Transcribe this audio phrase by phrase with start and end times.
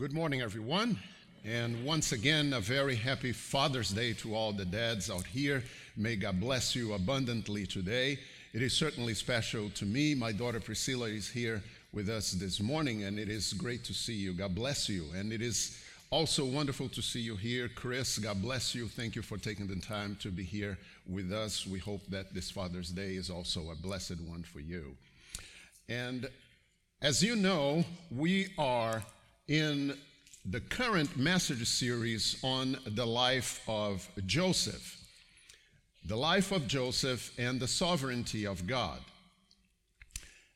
[0.00, 0.98] Good morning, everyone.
[1.44, 5.62] And once again, a very happy Father's Day to all the dads out here.
[5.94, 8.18] May God bless you abundantly today.
[8.54, 10.14] It is certainly special to me.
[10.14, 14.14] My daughter Priscilla is here with us this morning, and it is great to see
[14.14, 14.32] you.
[14.32, 15.04] God bless you.
[15.14, 15.78] And it is
[16.08, 17.68] also wonderful to see you here.
[17.68, 18.88] Chris, God bless you.
[18.88, 21.66] Thank you for taking the time to be here with us.
[21.66, 24.96] We hope that this Father's Day is also a blessed one for you.
[25.90, 26.26] And
[27.02, 29.02] as you know, we are
[29.50, 29.98] in
[30.44, 34.96] the current message series on the life of Joseph,
[36.06, 39.00] the life of Joseph and the sovereignty of God.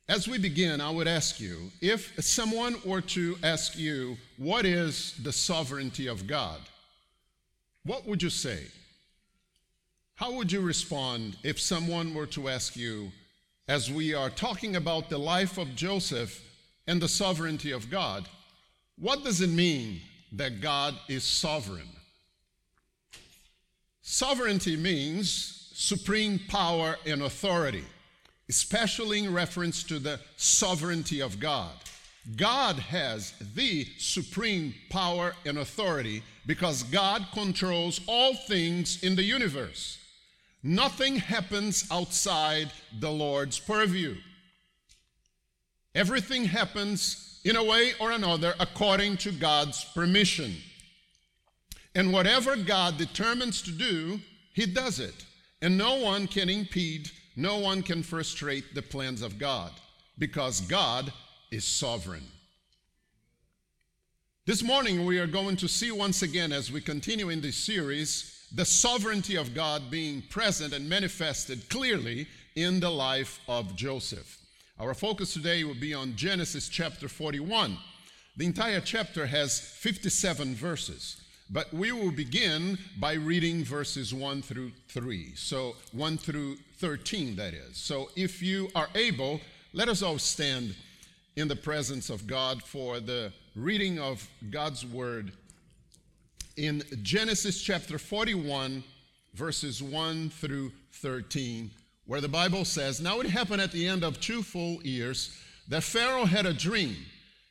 [0.09, 5.15] As we begin, I would ask you if someone were to ask you, What is
[5.21, 6.61] the sovereignty of God?
[7.85, 8.61] What would you say?
[10.15, 13.11] How would you respond if someone were to ask you,
[13.66, 16.41] as we are talking about the life of Joseph
[16.87, 18.29] and the sovereignty of God,
[18.98, 20.01] what does it mean
[20.33, 21.89] that God is sovereign?
[24.02, 27.85] Sovereignty means supreme power and authority,
[28.49, 31.73] especially in reference to the sovereignty of God.
[32.37, 39.99] God has the supreme power and authority because God controls all things in the universe.
[40.63, 44.16] Nothing happens outside the Lord's purview.
[45.95, 50.54] Everything happens in a way or another according to God's permission.
[51.95, 54.20] And whatever God determines to do,
[54.52, 55.24] He does it.
[55.62, 59.72] And no one can impede, no one can frustrate the plans of God
[60.18, 61.12] because God
[61.50, 62.26] is sovereign.
[64.47, 68.47] This morning, we are going to see once again, as we continue in this series,
[68.54, 74.44] the sovereignty of God being present and manifested clearly in the life of Joseph.
[74.77, 77.78] Our focus today will be on Genesis chapter 41.
[78.37, 84.72] The entire chapter has 57 verses, but we will begin by reading verses 1 through
[84.89, 85.37] 3.
[85.37, 87.77] So 1 through 13, that is.
[87.77, 89.41] So if you are able,
[89.73, 90.75] let us all stand
[91.37, 95.31] in the presence of God for the reading of God's word
[96.57, 98.83] in Genesis chapter 41,
[99.34, 101.71] verses 1 through 13
[102.06, 105.37] where the Bible says, Now it happened at the end of two full years
[105.69, 106.97] that Pharaoh had a dream,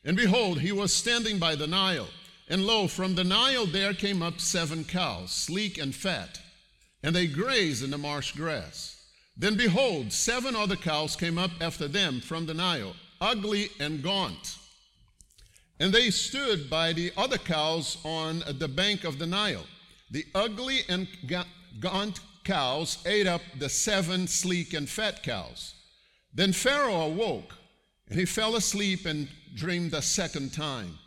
[0.06, 2.08] and behold, he was standing by the Nile.
[2.50, 6.40] And lo, from the Nile there came up seven cows, sleek and fat,
[7.02, 9.02] and they grazed in the marsh grass.
[9.36, 14.58] Then behold, seven other cows came up after them from the Nile, ugly and gaunt.
[15.80, 19.66] And they stood by the other cows on the bank of the Nile.
[20.12, 21.08] The ugly and
[21.80, 25.76] gaunt cows ate up the seven sleek and fat cows.
[26.34, 27.54] Then Pharaoh awoke,
[28.10, 30.98] and he fell asleep and dreamed a second time.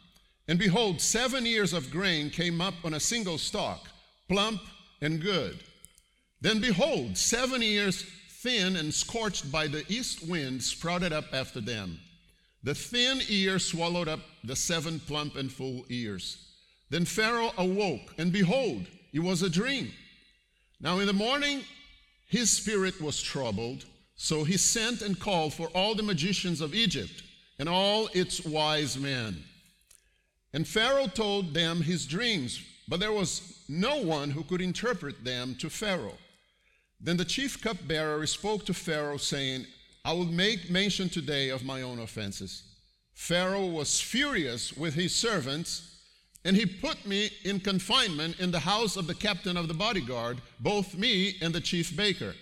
[0.48, 3.88] And behold, seven ears of grain came up on a single stalk,
[4.28, 4.60] plump
[5.00, 5.58] and good.
[6.40, 8.04] Then behold, seven ears
[8.42, 11.98] thin and scorched by the east wind sprouted up after them.
[12.62, 16.52] The thin ear swallowed up the seven plump and full ears.
[16.90, 19.92] Then Pharaoh awoke, and behold, it was a dream.
[20.80, 21.62] Now in the morning,
[22.26, 27.22] his spirit was troubled, so he sent and called for all the magicians of Egypt
[27.58, 29.42] and all its wise men.
[30.52, 35.54] And Pharaoh told them his dreams, but there was no one who could interpret them
[35.56, 36.18] to Pharaoh.
[37.00, 39.66] Then the chief cupbearer spoke to Pharaoh, saying,
[40.04, 42.62] I will make mention today of my own offenses.
[43.14, 45.95] Pharaoh was furious with his servants
[46.46, 50.40] and he put me in confinement in the house of the captain of the bodyguard,
[50.60, 52.36] both me and the chief baker.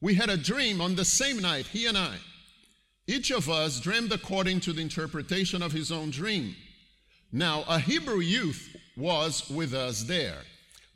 [0.00, 2.16] We had a dream on the same night, he and I.
[3.06, 6.56] Each of us dreamed according to the interpretation of his own dream.
[7.30, 10.38] Now, a Hebrew youth was with us there.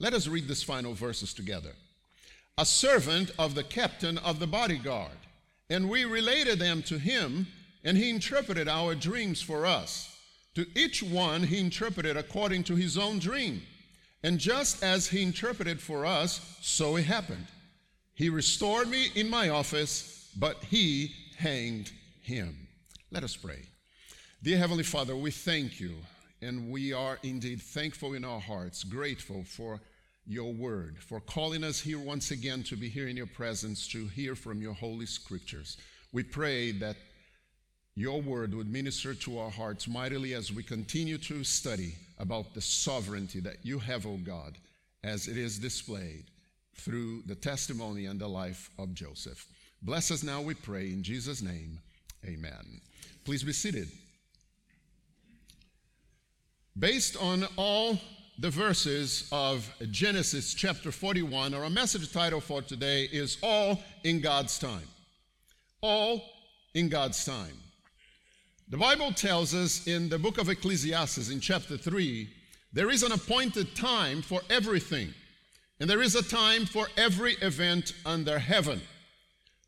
[0.00, 1.70] Let us read these final verses together.
[2.58, 5.18] A servant of the captain of the bodyguard,
[5.70, 7.46] and we related them to him,
[7.84, 10.11] and he interpreted our dreams for us.
[10.54, 13.62] To each one he interpreted according to his own dream.
[14.22, 17.46] And just as he interpreted for us, so it happened.
[18.14, 21.90] He restored me in my office, but he hanged
[22.22, 22.68] him.
[23.10, 23.62] Let us pray.
[24.42, 25.94] Dear Heavenly Father, we thank you,
[26.40, 29.80] and we are indeed thankful in our hearts, grateful for
[30.26, 34.06] your word, for calling us here once again to be here in your presence, to
[34.08, 35.78] hear from your holy scriptures.
[36.12, 36.96] We pray that
[37.94, 42.60] your word would minister to our hearts mightily as we continue to study about the
[42.60, 44.56] sovereignty that you have, O God,
[45.04, 46.24] as it is displayed
[46.74, 49.46] through the testimony and the life of Joseph.
[49.82, 51.80] Bless us now, we pray, in Jesus' name.
[52.24, 52.80] Amen.
[53.24, 53.88] Please be seated.
[56.78, 57.98] Based on all
[58.38, 64.58] the verses of Genesis chapter 41, our message title for today is All in God's
[64.58, 64.88] Time.
[65.82, 66.22] All
[66.74, 67.61] in God's Time.
[68.72, 72.26] The Bible tells us in the book of Ecclesiastes in chapter 3
[72.72, 75.12] there is an appointed time for everything,
[75.78, 78.80] and there is a time for every event under heaven.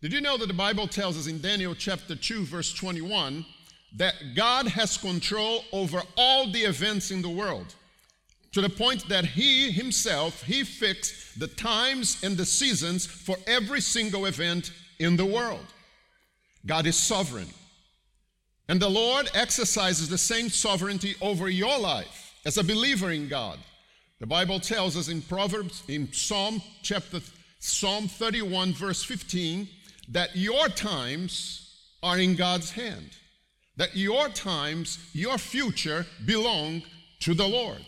[0.00, 3.44] Did you know that the Bible tells us in Daniel chapter 2, verse 21,
[3.96, 7.74] that God has control over all the events in the world?
[8.52, 13.82] To the point that He Himself, He fixed the times and the seasons for every
[13.82, 15.66] single event in the world.
[16.64, 17.48] God is sovereign.
[18.68, 23.58] And the Lord exercises the same sovereignty over your life as a believer in God.
[24.20, 27.20] The Bible tells us in Proverbs, in Psalm chapter
[27.58, 29.68] Psalm 31, verse 15,
[30.10, 31.64] that your times
[32.02, 33.10] are in God's hand.
[33.76, 36.82] That your times, your future belong
[37.20, 37.82] to the Lord.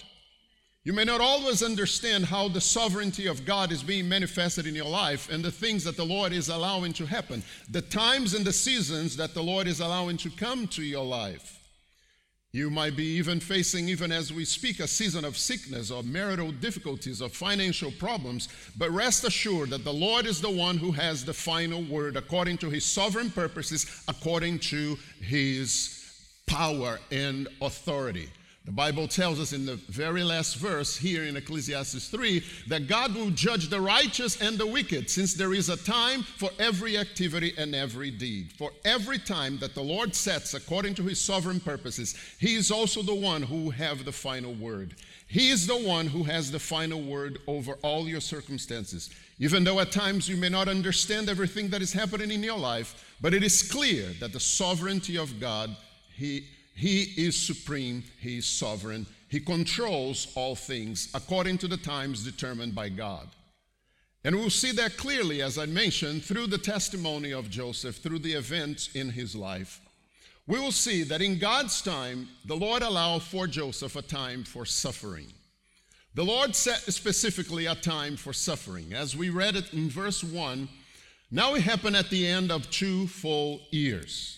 [0.86, 4.88] You may not always understand how the sovereignty of God is being manifested in your
[4.88, 8.52] life and the things that the Lord is allowing to happen, the times and the
[8.52, 11.58] seasons that the Lord is allowing to come to your life.
[12.52, 16.52] You might be even facing, even as we speak, a season of sickness or marital
[16.52, 18.48] difficulties or financial problems.
[18.78, 22.58] But rest assured that the Lord is the one who has the final word according
[22.58, 26.00] to his sovereign purposes, according to his
[26.46, 28.30] power and authority.
[28.66, 33.14] The Bible tells us in the very last verse here in Ecclesiastes 3 that God
[33.14, 37.54] will judge the righteous and the wicked, since there is a time for every activity
[37.56, 38.52] and every deed.
[38.58, 43.02] For every time that the Lord sets according to his sovereign purposes, he is also
[43.02, 44.96] the one who have the final word.
[45.28, 49.10] He is the one who has the final word over all your circumstances.
[49.38, 53.14] Even though at times you may not understand everything that is happening in your life,
[53.20, 55.76] but it is clear that the sovereignty of God,
[56.12, 62.22] he he is supreme, He is sovereign, He controls all things according to the times
[62.22, 63.28] determined by God.
[64.22, 68.34] And we'll see that clearly, as I mentioned, through the testimony of Joseph, through the
[68.34, 69.80] events in his life.
[70.46, 74.66] We will see that in God's time, the Lord allowed for Joseph a time for
[74.66, 75.32] suffering.
[76.14, 78.92] The Lord set specifically a time for suffering.
[78.92, 80.68] As we read it in verse 1,
[81.30, 84.35] now it happened at the end of two full years.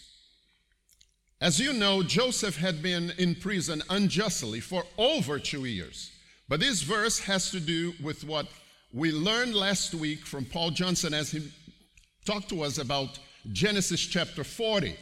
[1.40, 6.10] As you know, Joseph had been in prison unjustly for over two years.
[6.48, 8.48] But this verse has to do with what
[8.92, 11.52] we learned last week from Paul Johnson as he
[12.24, 13.20] talked to us about
[13.52, 14.96] Genesis chapter 40,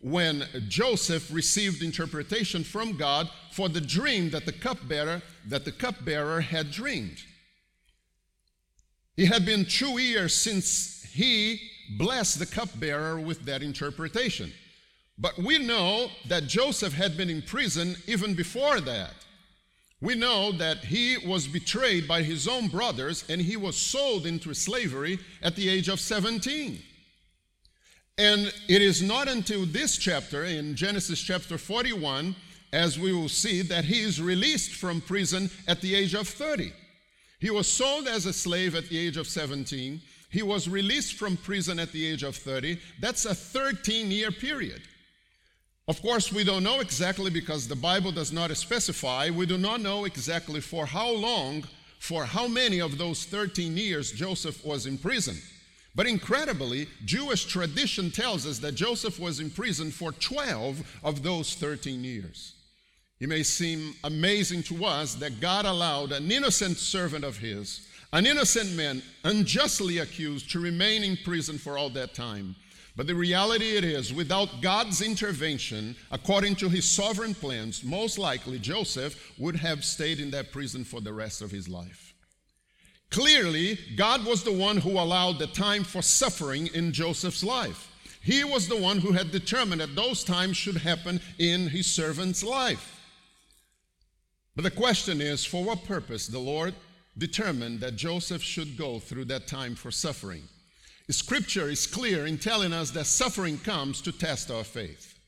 [0.00, 6.40] when Joseph received interpretation from God for the dream that the cupbearer that the cupbearer
[6.40, 7.18] had dreamed.
[9.18, 11.60] It had been two years since he
[11.98, 14.52] blessed the cupbearer with that interpretation.
[15.18, 19.14] But we know that Joseph had been in prison even before that.
[20.00, 24.52] We know that he was betrayed by his own brothers and he was sold into
[24.52, 26.82] slavery at the age of 17.
[28.18, 32.36] And it is not until this chapter, in Genesis chapter 41,
[32.72, 36.72] as we will see, that he is released from prison at the age of 30.
[37.40, 40.00] He was sold as a slave at the age of 17.
[40.30, 42.78] He was released from prison at the age of 30.
[43.00, 44.82] That's a 13 year period.
[45.86, 49.28] Of course, we don't know exactly because the Bible does not specify.
[49.28, 51.64] We do not know exactly for how long,
[51.98, 55.36] for how many of those 13 years Joseph was in prison.
[55.94, 61.54] But incredibly, Jewish tradition tells us that Joseph was in prison for 12 of those
[61.54, 62.54] 13 years.
[63.20, 68.26] It may seem amazing to us that God allowed an innocent servant of his, an
[68.26, 72.56] innocent man unjustly accused, to remain in prison for all that time.
[72.96, 78.58] But the reality it is, without God's intervention, according to his sovereign plans, most likely
[78.58, 82.14] Joseph would have stayed in that prison for the rest of his life.
[83.10, 87.90] Clearly, God was the one who allowed the time for suffering in Joseph's life.
[88.20, 92.42] He was the one who had determined that those times should happen in his servant's
[92.42, 93.00] life.
[94.56, 96.74] But the question is for what purpose the Lord
[97.18, 100.44] determined that Joseph should go through that time for suffering?
[101.10, 105.18] Scripture is clear in telling us that suffering comes to test our faith.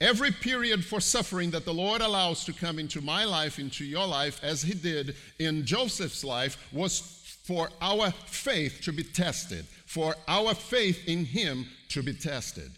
[0.00, 4.06] Every period for suffering that the Lord allows to come into my life, into your
[4.06, 7.00] life, as He did in Joseph's life, was
[7.44, 12.70] for our faith to be tested, for our faith in Him to be tested.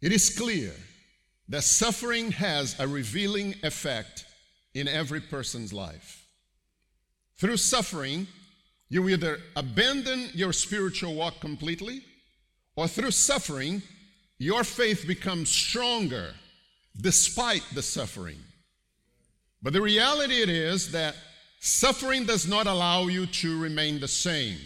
[0.00, 0.72] It is clear
[1.48, 4.24] that suffering has a revealing effect
[4.74, 6.26] in every person's life.
[7.36, 8.26] Through suffering,
[8.92, 12.04] you either abandon your spiritual walk completely,
[12.76, 13.80] or through suffering,
[14.36, 16.34] your faith becomes stronger
[17.00, 18.36] despite the suffering.
[19.62, 21.14] But the reality it is that
[21.58, 24.58] suffering does not allow you to remain the same.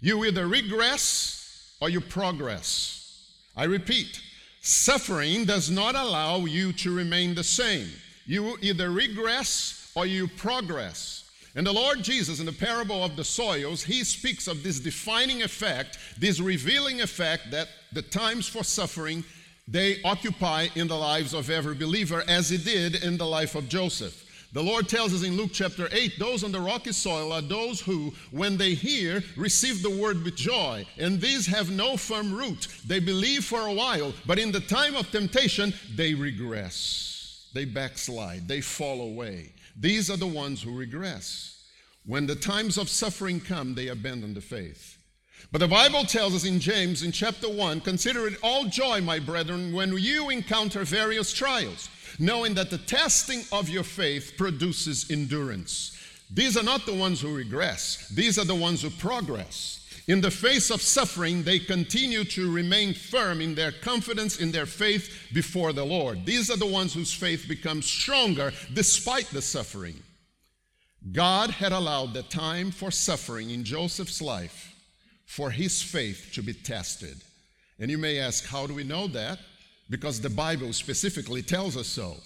[0.00, 3.34] You either regress or you progress.
[3.54, 4.18] I repeat,
[4.62, 7.88] suffering does not allow you to remain the same.
[8.24, 11.27] You either regress or you progress.
[11.54, 15.42] And the Lord Jesus, in the parable of the soils, he speaks of this defining
[15.42, 19.24] effect, this revealing effect that the times for suffering
[19.70, 23.68] they occupy in the lives of every believer, as it did in the life of
[23.68, 24.24] Joseph.
[24.54, 27.80] The Lord tells us in Luke chapter 8 those on the rocky soil are those
[27.80, 30.86] who, when they hear, receive the word with joy.
[30.96, 32.66] And these have no firm root.
[32.86, 37.46] They believe for a while, but in the time of temptation, they regress.
[37.52, 38.48] They backslide.
[38.48, 39.52] They fall away.
[39.78, 41.62] These are the ones who regress.
[42.04, 44.98] When the times of suffering come, they abandon the faith.
[45.52, 49.18] But the Bible tells us in James in chapter 1 Consider it all joy, my
[49.18, 55.96] brethren, when you encounter various trials, knowing that the testing of your faith produces endurance.
[56.30, 59.87] These are not the ones who regress, these are the ones who progress.
[60.08, 64.64] In the face of suffering, they continue to remain firm in their confidence, in their
[64.64, 66.24] faith before the Lord.
[66.24, 70.02] These are the ones whose faith becomes stronger despite the suffering.
[71.12, 74.74] God had allowed the time for suffering in Joseph's life
[75.26, 77.18] for his faith to be tested.
[77.78, 79.38] And you may ask, how do we know that?
[79.90, 82.16] Because the Bible specifically tells us so.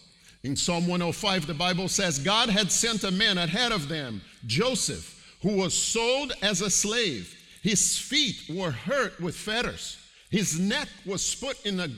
[0.45, 5.37] In Psalm 105, the Bible says, God had sent a man ahead of them, Joseph,
[5.43, 7.37] who was sold as a slave.
[7.63, 9.97] His feet were hurt with fetters.
[10.31, 11.89] His neck was put in a,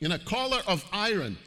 [0.00, 1.38] in a collar of iron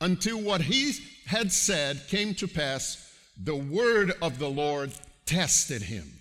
[0.00, 0.92] until what he
[1.26, 3.10] had said came to pass.
[3.42, 4.92] The word of the Lord
[5.24, 6.12] tested him.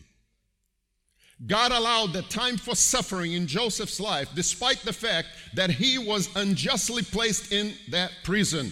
[1.48, 6.34] God allowed the time for suffering in Joseph's life, despite the fact that he was
[6.36, 8.72] unjustly placed in that prison.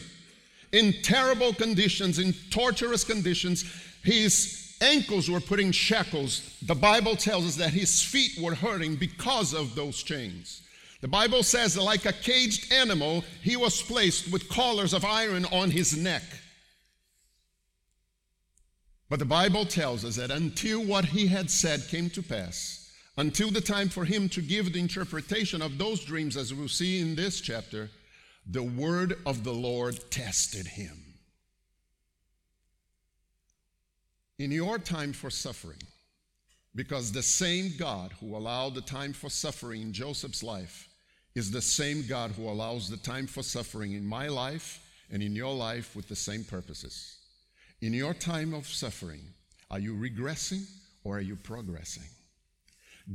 [0.72, 3.66] In terrible conditions, in torturous conditions,
[4.04, 6.58] his ankles were put in shackles.
[6.62, 10.62] The Bible tells us that his feet were hurting because of those chains.
[11.02, 15.46] The Bible says that, like a caged animal, he was placed with collars of iron
[15.46, 16.24] on his neck.
[19.10, 23.50] But the Bible tells us that until what he had said came to pass, until
[23.50, 27.16] the time for him to give the interpretation of those dreams, as we'll see in
[27.16, 27.90] this chapter,
[28.46, 30.99] the word of the Lord tested him.
[34.40, 35.84] In your time for suffering,
[36.74, 40.88] because the same God who allowed the time for suffering in Joseph's life
[41.36, 44.80] is the same God who allows the time for suffering in my life
[45.12, 47.18] and in your life with the same purposes.
[47.82, 49.20] In your time of suffering,
[49.70, 50.64] are you regressing
[51.04, 52.08] or are you progressing?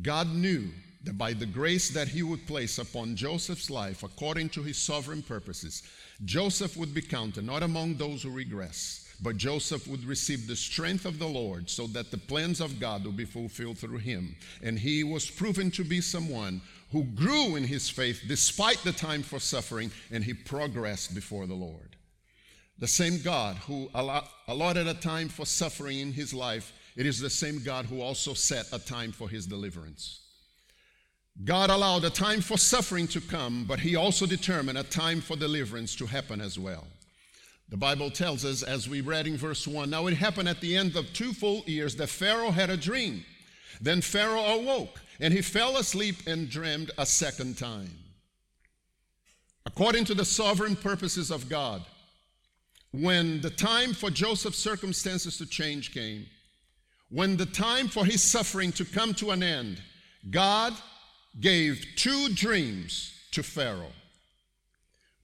[0.02, 0.68] God knew
[1.04, 5.22] that by the grace that He would place upon Joseph's life, according to His sovereign
[5.22, 5.84] purposes,
[6.26, 11.04] Joseph would be counted not among those who regress, but Joseph would receive the strength
[11.04, 14.36] of the Lord so that the plans of God would be fulfilled through him.
[14.62, 16.60] And he was proven to be someone
[16.92, 21.54] who grew in his faith despite the time for suffering, and he progressed before the
[21.54, 21.96] Lord.
[22.78, 27.30] The same God who allotted a time for suffering in his life, it is the
[27.30, 30.20] same God who also set a time for his deliverance.
[31.44, 35.36] God allowed a time for suffering to come, but he also determined a time for
[35.36, 36.86] deliverance to happen as well.
[37.68, 40.76] The Bible tells us, as we read in verse 1, now it happened at the
[40.76, 43.24] end of two full years that Pharaoh had a dream.
[43.80, 47.90] Then Pharaoh awoke, and he fell asleep and dreamed a second time.
[49.66, 51.84] According to the sovereign purposes of God,
[52.92, 56.26] when the time for Joseph's circumstances to change came,
[57.08, 59.82] when the time for his suffering to come to an end,
[60.30, 60.74] God
[61.40, 63.92] gave two dreams to Pharaoh.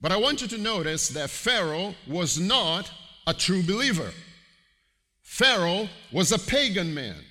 [0.01, 2.91] But I want you to notice that Pharaoh was not
[3.27, 4.11] a true believer.
[5.21, 7.23] Pharaoh was a pagan man.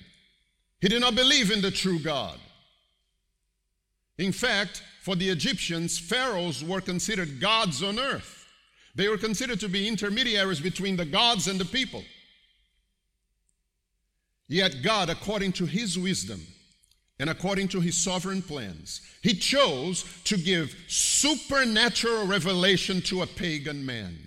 [0.79, 2.39] He did not believe in the true God.
[4.17, 8.47] In fact, for the Egyptians, pharaohs were considered gods on earth.
[8.95, 12.03] They were considered to be intermediaries between the gods and the people.
[14.47, 16.41] Yet God, according to his wisdom
[17.21, 23.85] and according to his sovereign plans, he chose to give supernatural revelation to a pagan
[23.85, 24.17] man.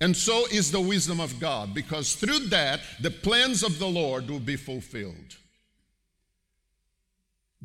[0.00, 4.30] And so is the wisdom of God, because through that, the plans of the Lord
[4.30, 5.36] will be fulfilled.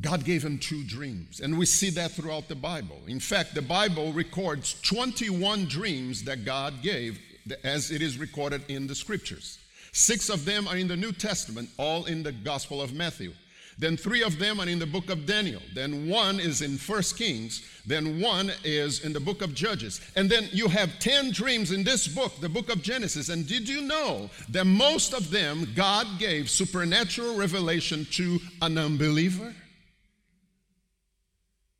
[0.02, 3.02] God gave him two dreams, and we see that throughout the Bible.
[3.08, 7.20] In fact, the Bible records 21 dreams that God gave
[7.64, 9.60] as it is recorded in the scriptures.
[9.92, 13.34] Six of them are in the New Testament, all in the Gospel of Matthew.
[13.78, 15.62] Then three of them are in the book of Daniel.
[15.74, 17.68] Then one is in First Kings.
[17.86, 20.00] Then one is in the book of Judges.
[20.16, 23.30] And then you have 10 dreams in this book, the book of Genesis.
[23.30, 29.54] And did you know that most of them God gave supernatural revelation to an unbeliever?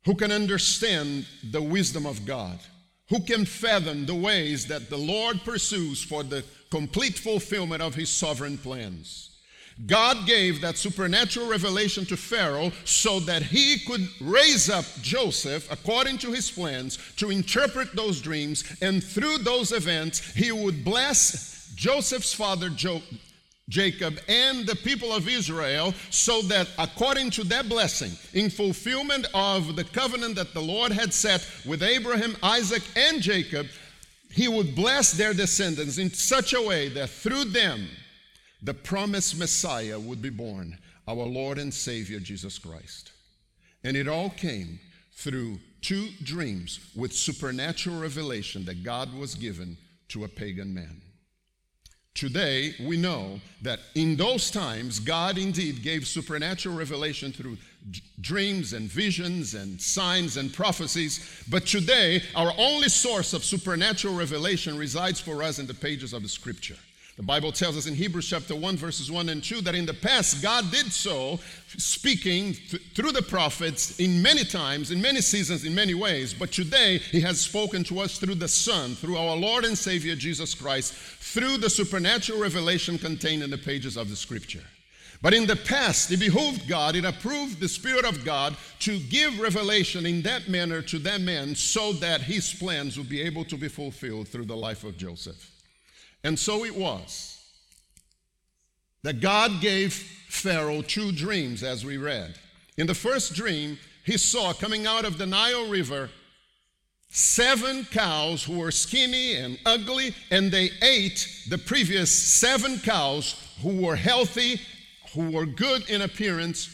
[0.04, 2.58] Who can understand the wisdom of God?
[3.08, 8.10] Who can fathom the ways that the Lord pursues for the complete fulfillment of his
[8.10, 9.30] sovereign plans?
[9.86, 16.18] God gave that supernatural revelation to Pharaoh so that he could raise up Joseph according
[16.18, 22.32] to his plans to interpret those dreams, and through those events, he would bless Joseph's
[22.32, 23.02] father jo-
[23.68, 29.74] Jacob and the people of Israel, so that according to that blessing, in fulfillment of
[29.74, 33.66] the covenant that the Lord had set with Abraham, Isaac, and Jacob,
[34.30, 37.88] he would bless their descendants in such a way that through them,
[38.64, 43.12] the promised Messiah would be born, our Lord and Savior Jesus Christ.
[43.84, 44.80] And it all came
[45.12, 49.76] through two dreams with supernatural revelation that God was given
[50.08, 51.02] to a pagan man.
[52.14, 57.58] Today, we know that in those times, God indeed gave supernatural revelation through
[57.90, 61.42] d- dreams and visions and signs and prophecies.
[61.50, 66.22] But today, our only source of supernatural revelation resides for us in the pages of
[66.22, 66.76] the scripture.
[67.16, 69.94] The Bible tells us in Hebrews chapter 1, verses 1 and 2, that in the
[69.94, 75.64] past God did so, speaking th- through the prophets in many times, in many seasons,
[75.64, 76.34] in many ways.
[76.34, 80.16] But today, He has spoken to us through the Son, through our Lord and Savior
[80.16, 84.64] Jesus Christ, through the supernatural revelation contained in the pages of the Scripture.
[85.22, 89.38] But in the past, it behooved God, it approved the Spirit of God to give
[89.38, 93.56] revelation in that manner to that man so that his plans would be able to
[93.56, 95.53] be fulfilled through the life of Joseph.
[96.24, 97.38] And so it was
[99.02, 102.34] that God gave Pharaoh two dreams, as we read.
[102.78, 106.10] In the first dream, he saw coming out of the Nile River
[107.10, 113.82] seven cows who were skinny and ugly, and they ate the previous seven cows who
[113.82, 114.60] were healthy,
[115.14, 116.68] who were good in appearance.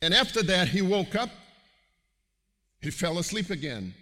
[0.00, 1.28] And after that, he woke up,
[2.80, 3.94] he fell asleep again.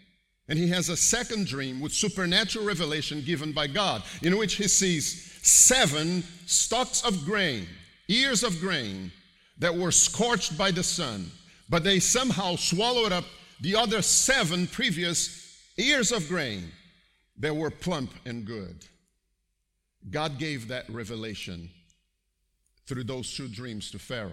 [0.48, 4.68] And he has a second dream with supernatural revelation given by God, in which he
[4.68, 7.66] sees seven stalks of grain,
[8.08, 9.10] ears of grain,
[9.58, 11.30] that were scorched by the sun,
[11.68, 13.24] but they somehow swallowed up
[13.60, 16.70] the other seven previous ears of grain
[17.38, 18.84] that were plump and good.
[20.10, 21.70] God gave that revelation
[22.86, 24.32] through those two dreams to Pharaoh.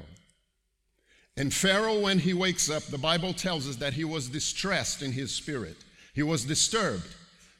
[1.38, 5.14] And Pharaoh, when he wakes up, the Bible tells us that he was distressed in
[5.14, 5.78] his spirit.
[6.14, 7.08] He was disturbed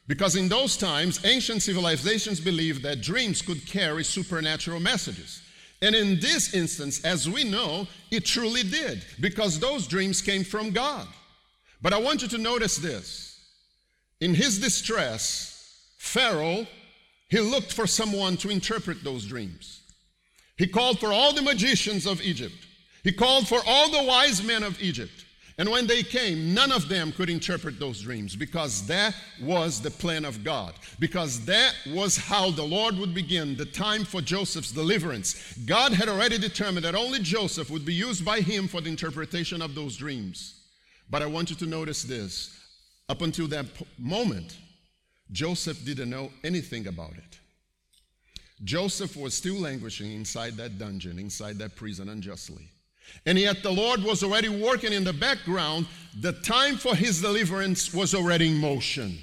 [0.06, 5.42] because in those times, ancient civilizations believed that dreams could carry supernatural messages.
[5.80, 10.70] And in this instance, as we know, it truly did because those dreams came from
[10.70, 11.08] God.
[11.80, 13.40] But I want you to notice this.
[14.20, 16.66] In his distress, Pharaoh,
[17.28, 19.80] he looked for someone to interpret those dreams.
[20.56, 22.54] He called for all the magicians of Egypt.
[23.02, 25.21] He called for all the wise men of Egypt.
[25.62, 29.92] And when they came, none of them could interpret those dreams because that was the
[29.92, 30.74] plan of God.
[30.98, 35.56] Because that was how the Lord would begin the time for Joseph's deliverance.
[35.64, 39.62] God had already determined that only Joseph would be used by him for the interpretation
[39.62, 40.64] of those dreams.
[41.08, 42.58] But I want you to notice this.
[43.08, 44.58] Up until that moment,
[45.30, 47.38] Joseph didn't know anything about it.
[48.64, 52.71] Joseph was still languishing inside that dungeon, inside that prison unjustly.
[53.24, 55.86] And yet the Lord was already working in the background.
[56.20, 59.18] The time for his deliverance was already in motion.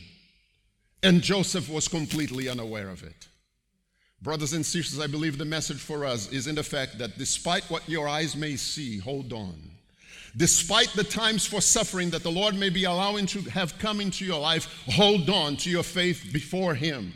[1.03, 3.27] And Joseph was completely unaware of it.
[4.21, 7.63] Brothers and sisters, I believe the message for us is in the fact that despite
[7.65, 9.55] what your eyes may see, hold on.
[10.35, 14.25] Despite the times for suffering that the Lord may be allowing to have come into
[14.25, 17.13] your life, hold on to your faith before Him.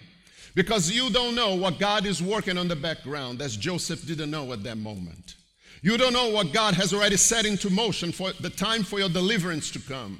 [0.55, 4.53] Because you don't know what God is working on the background, as Joseph didn't know
[4.53, 5.35] at that moment.
[5.83, 9.09] You don't know what God has already set into motion for the time for your
[9.09, 10.17] deliverance to come.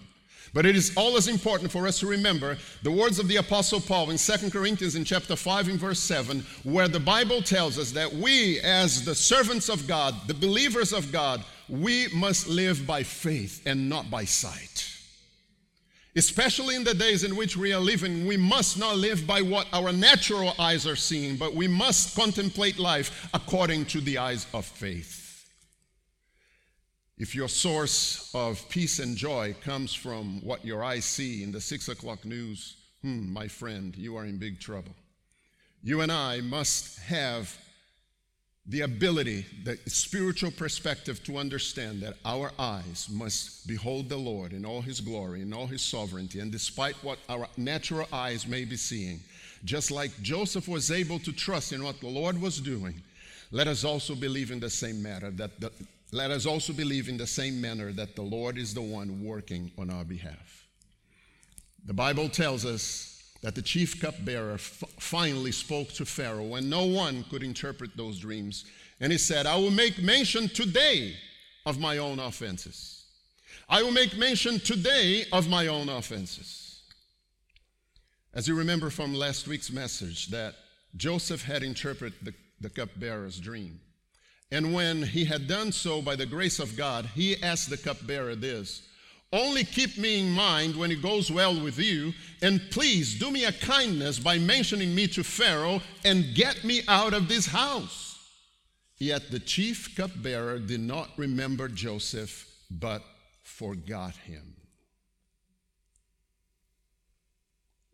[0.54, 4.12] But it is always important for us to remember the words of the apostle Paul
[4.12, 8.12] in 2 Corinthians in chapter 5 in verse 7 where the Bible tells us that
[8.14, 13.64] we as the servants of God, the believers of God, we must live by faith
[13.66, 14.90] and not by sight.
[16.18, 19.68] Especially in the days in which we are living, we must not live by what
[19.72, 24.66] our natural eyes are seeing, but we must contemplate life according to the eyes of
[24.66, 25.23] faith.
[27.24, 31.62] If your source of peace and joy comes from what your eyes see in the
[31.62, 34.94] six o'clock news, hmm, my friend, you are in big trouble.
[35.82, 37.58] You and I must have
[38.66, 44.66] the ability, the spiritual perspective to understand that our eyes must behold the Lord in
[44.66, 48.76] all his glory, in all his sovereignty, and despite what our natural eyes may be
[48.76, 49.22] seeing,
[49.64, 53.02] just like Joseph was able to trust in what the Lord was doing,
[53.50, 55.72] let us also believe in the same matter that the,
[56.14, 59.72] let us also believe in the same manner that the Lord is the one working
[59.78, 60.68] on our behalf.
[61.86, 66.86] The Bible tells us that the chief cupbearer f- finally spoke to Pharaoh when no
[66.86, 68.64] one could interpret those dreams.
[69.00, 71.16] And he said, I will make mention today
[71.66, 73.06] of my own offenses.
[73.68, 76.84] I will make mention today of my own offenses.
[78.34, 80.56] As you remember from last week's message, that
[80.96, 83.80] Joseph had interpreted the, the cupbearer's dream.
[84.54, 88.36] And when he had done so by the grace of God, he asked the cupbearer
[88.36, 88.84] this
[89.34, 92.14] only keep me in mind when it goes well with you,
[92.44, 97.16] and please do me a kindness by mentioning me to Pharaoh and get me out
[97.16, 98.20] of this house.
[99.00, 103.02] Yet the chief cupbearer did not remember Joseph, but
[103.42, 104.54] forgot him.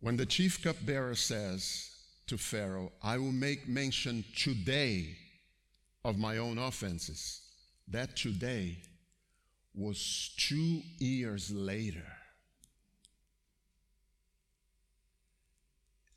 [0.01, 1.89] When the chief cupbearer says
[2.27, 5.15] to Pharaoh, I will make mention today
[6.03, 7.41] of my own offenses,
[7.87, 8.77] that today
[9.75, 12.05] was two years later.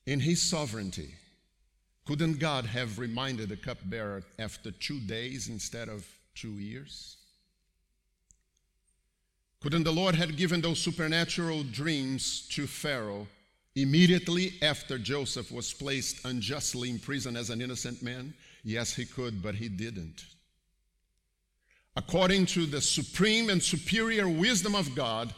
[0.07, 1.15] In his sovereignty,
[2.05, 7.17] couldn't God have reminded the cupbearer after two days instead of two years?
[9.61, 13.29] Couldn't the Lord have given those supernatural dreams to Pharaoh
[13.77, 18.35] immediately after Joseph was placed unjustly in prison as an innocent man?
[18.65, 20.25] Yes, he could, but he didn't
[21.97, 25.35] according to the supreme and superior wisdom of God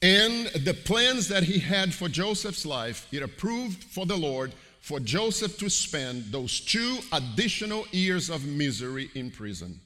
[0.00, 4.98] and the plans that he had for Joseph's life, it approved for the Lord for
[4.98, 9.80] Joseph to spend those two additional years of misery in prison.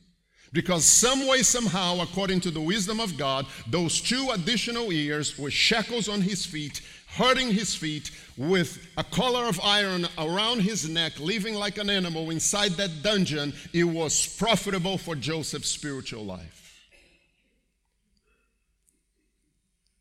[0.54, 5.50] Because, some way, somehow, according to the wisdom of God, those two additional years were
[5.50, 6.80] shackles on his feet
[7.16, 12.30] hurting his feet with a collar of iron around his neck, living like an animal
[12.30, 16.62] inside that dungeon, it was profitable for Joseph's spiritual life.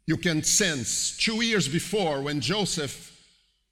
[0.06, 3.12] You can sense two years before when Joseph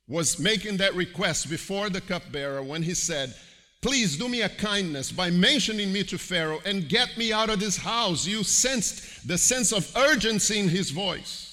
[0.08, 3.34] was making that request before the cupbearer, when he said,
[3.82, 7.60] Please do me a kindness by mentioning me to Pharaoh and get me out of
[7.60, 8.26] this house.
[8.26, 11.53] You sensed the sense of urgency in his voice.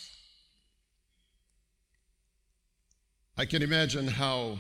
[3.40, 4.58] I can imagine how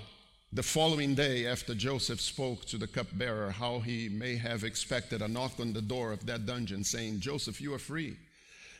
[0.54, 5.28] the following day, after Joseph spoke to the cupbearer, how he may have expected a
[5.28, 8.16] knock on the door of that dungeon saying, Joseph, you are free.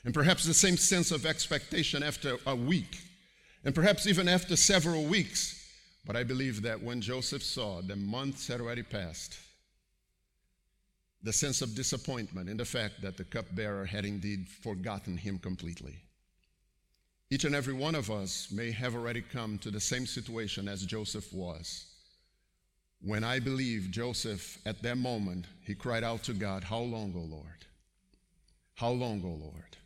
[0.07, 2.99] And perhaps the same sense of expectation after a week,
[3.63, 5.71] and perhaps even after several weeks.
[6.07, 9.37] But I believe that when Joseph saw the months had already passed,
[11.23, 15.97] the sense of disappointment in the fact that the cupbearer had indeed forgotten him completely.
[17.33, 20.85] Each and every one of us may have already come to the same situation as
[20.85, 21.87] Joseph was.
[23.03, 27.21] When I believe Joseph, at that moment, he cried out to God, How long, O
[27.21, 27.47] Lord?
[28.75, 29.77] How long, O Lord?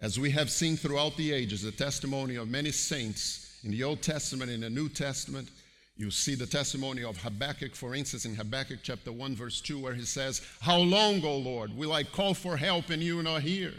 [0.00, 4.02] As we have seen throughout the ages, the testimony of many saints in the Old
[4.02, 5.48] Testament and the New Testament,
[5.96, 9.94] you see the testimony of Habakkuk, for instance, in Habakkuk chapter 1, verse 2, where
[9.94, 13.72] he says, How long, O Lord, will I call for help and you not hear?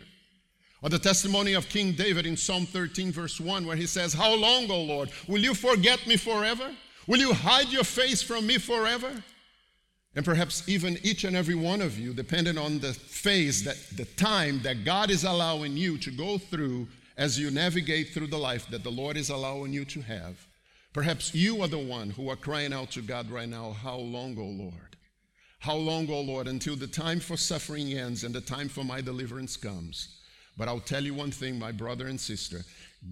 [0.86, 4.36] Or the testimony of King David in Psalm 13, verse 1, where he says, How
[4.36, 5.10] long, O Lord?
[5.28, 6.70] Will you forget me forever?
[7.08, 9.24] Will you hide your face from me forever?
[10.16, 14.06] And perhaps even each and every one of you, depending on the phase, that the
[14.06, 18.68] time that God is allowing you to go through as you navigate through the life
[18.70, 20.46] that the Lord is allowing you to have.
[20.94, 24.38] Perhaps you are the one who are crying out to God right now, How long,
[24.38, 24.98] O Lord?
[25.58, 29.02] How long, O Lord, until the time for suffering ends and the time for my
[29.02, 30.15] deliverance comes?
[30.58, 32.64] But I'll tell you one thing, my brother and sister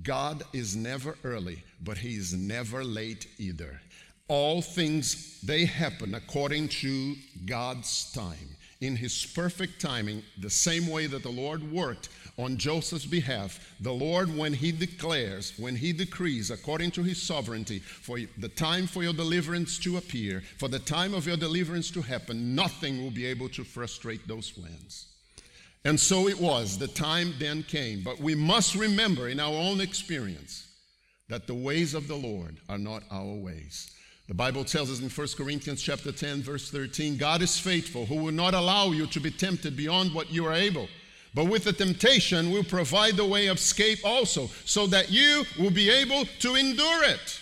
[0.01, 3.79] God is never early, but He is never late either.
[4.27, 8.56] All things, they happen according to God's time.
[8.82, 13.93] In His perfect timing, the same way that the Lord worked on Joseph's behalf, the
[13.93, 19.03] Lord, when He declares, when He decrees, according to His sovereignty, for the time for
[19.03, 23.25] your deliverance to appear, for the time of your deliverance to happen, nothing will be
[23.25, 25.12] able to frustrate those plans.
[25.86, 26.78] And so it was.
[26.78, 28.04] The time then came.
[28.04, 30.67] But we must remember in our own experience
[31.30, 33.91] that the ways of the Lord are not our ways.
[34.28, 38.15] The Bible tells us in 1 Corinthians chapter 10 verse 13, God is faithful who
[38.15, 40.88] will not allow you to be tempted beyond what you are able.
[41.34, 45.72] But with the temptation will provide the way of escape also, so that you will
[45.72, 47.41] be able to endure it.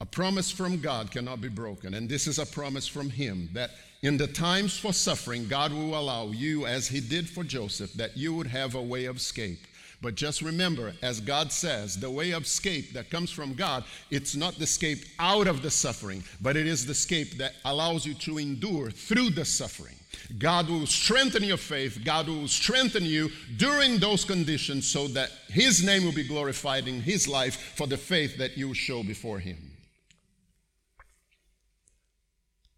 [0.00, 1.94] A promise from God cannot be broken.
[1.94, 3.70] And this is a promise from Him that
[4.02, 8.16] in the times for suffering, God will allow you, as He did for Joseph, that
[8.16, 9.58] you would have a way of escape.
[10.00, 13.82] But just remember, as God says, the way of escape that comes from God,
[14.12, 18.06] it's not the escape out of the suffering, but it is the escape that allows
[18.06, 19.96] you to endure through the suffering.
[20.38, 22.02] God will strengthen your faith.
[22.04, 27.00] God will strengthen you during those conditions so that His name will be glorified in
[27.00, 29.67] His life for the faith that you show before Him.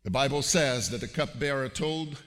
[0.03, 2.23] The Bible says that the cupbearer told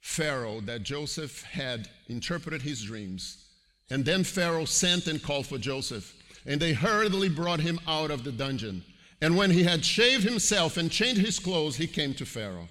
[0.00, 3.46] Pharaoh that Joseph had interpreted his dreams.
[3.90, 6.14] And then Pharaoh sent and called for Joseph.
[6.44, 8.84] And they hurriedly brought him out of the dungeon.
[9.22, 12.68] And when he had shaved himself and changed his clothes, he came to Pharaoh.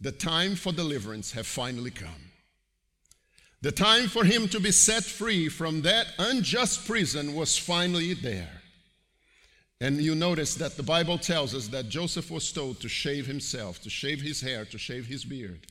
[0.00, 2.32] The time for deliverance had finally come.
[3.62, 8.57] The time for him to be set free from that unjust prison was finally there.
[9.80, 13.80] And you notice that the Bible tells us that Joseph was told to shave himself,
[13.82, 15.66] to shave his hair, to shave his beard.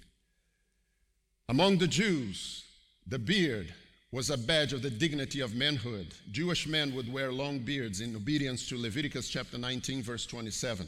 [1.50, 2.64] Among the Jews,
[3.06, 3.74] the beard
[4.12, 6.14] was a badge of the dignity of manhood.
[6.32, 10.88] Jewish men would wear long beards in obedience to Leviticus chapter 19, verse 27.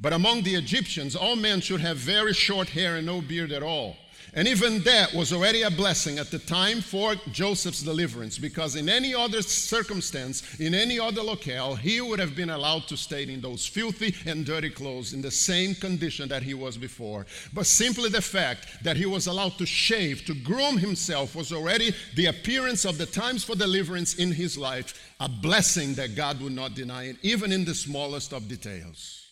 [0.00, 3.62] But among the Egyptians, all men should have very short hair and no beard at
[3.62, 3.96] all.
[4.36, 8.88] And even that was already a blessing at the time for Joseph's deliverance, because in
[8.88, 13.40] any other circumstance, in any other locale, he would have been allowed to stay in
[13.40, 17.26] those filthy and dirty clothes in the same condition that he was before.
[17.52, 21.94] But simply the fact that he was allowed to shave, to groom himself, was already
[22.16, 26.52] the appearance of the times for deliverance in his life, a blessing that God would
[26.52, 29.30] not deny even in the smallest of details.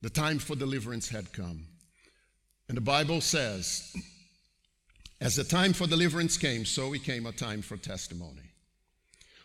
[0.00, 1.66] The time for deliverance had come.
[2.68, 3.94] And the Bible says,
[5.20, 8.42] as the time for deliverance came, so it came a time for testimony.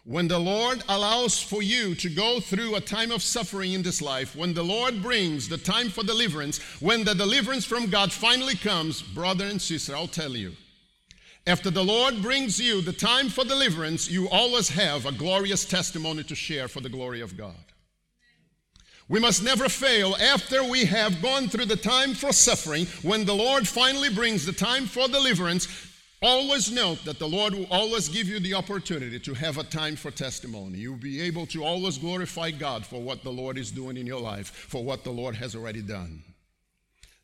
[0.05, 4.01] When the Lord allows for you to go through a time of suffering in this
[4.01, 8.55] life, when the Lord brings the time for deliverance, when the deliverance from God finally
[8.55, 10.53] comes, brother and sister, I'll tell you,
[11.45, 16.23] after the Lord brings you the time for deliverance, you always have a glorious testimony
[16.23, 17.68] to share for the glory of God.
[19.09, 22.85] We must never fail after we have gone through the time for suffering.
[23.01, 25.67] When the Lord finally brings the time for deliverance,
[26.21, 29.95] always note that the Lord will always give you the opportunity to have a time
[29.95, 30.77] for testimony.
[30.77, 34.21] You'll be able to always glorify God for what the Lord is doing in your
[34.21, 36.21] life, for what the Lord has already done.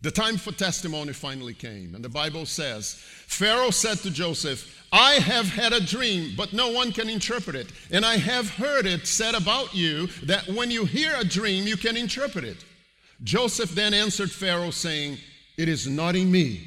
[0.06, 2.94] The time for testimony finally came, and the Bible says
[3.26, 7.72] Pharaoh said to Joseph, I have had a dream, but no one can interpret it.
[7.90, 11.76] And I have heard it said about you that when you hear a dream, you
[11.76, 12.64] can interpret it.
[13.24, 15.18] Joseph then answered Pharaoh, saying,
[15.58, 16.62] It is not in me.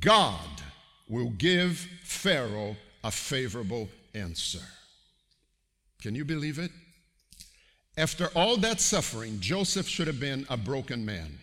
[0.00, 0.62] God
[1.06, 4.64] will give Pharaoh a favorable answer.
[6.00, 6.70] Can you believe it?
[7.98, 11.38] After all that suffering, Joseph should have been a broken man.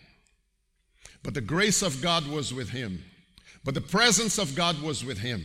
[1.26, 3.04] But the grace of God was with him.
[3.64, 5.44] But the presence of God was with him.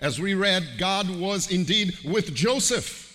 [0.00, 3.06] As we read, God was indeed with Joseph.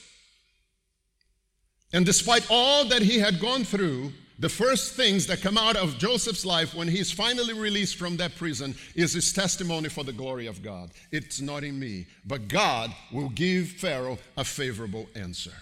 [1.92, 5.98] And despite all that he had gone through, the first things that come out of
[5.98, 10.46] Joseph's life when he's finally released from that prison is his testimony for the glory
[10.46, 10.92] of God.
[11.12, 15.54] It's not in me, but God will give Pharaoh a favorable answer.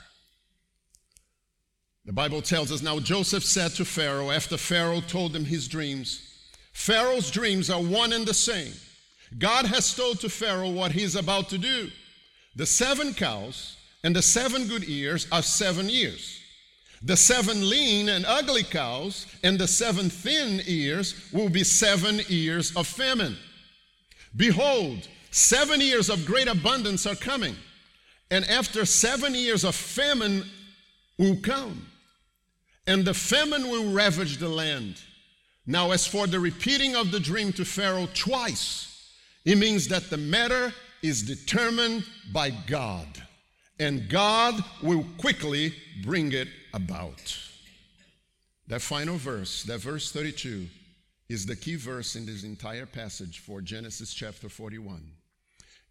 [2.03, 6.31] The Bible tells us now Joseph said to Pharaoh, after Pharaoh told him his dreams,
[6.73, 8.73] Pharaoh's dreams are one and the same.
[9.37, 11.89] God has told to Pharaoh what he's about to do.
[12.55, 16.39] The seven cows and the seven good ears are seven years.
[17.01, 22.75] The seven lean and ugly cows and the seven thin ears will be seven years
[22.75, 23.37] of famine.
[24.35, 27.55] Behold, seven years of great abundance are coming,
[28.31, 30.45] and after seven years of famine
[31.17, 31.87] will come,
[32.87, 35.01] and the famine will ravage the land.
[35.65, 39.11] Now, as for the repeating of the dream to Pharaoh twice,
[39.45, 43.07] it means that the matter is determined by God,
[43.79, 45.73] and God will quickly
[46.03, 47.37] bring it about.
[48.67, 50.67] That final verse, that verse 32,
[51.29, 55.01] is the key verse in this entire passage for Genesis chapter 41.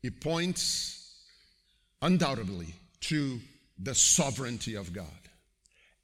[0.02, 1.14] It points
[2.00, 3.40] undoubtedly to
[3.78, 5.06] the sovereignty of God.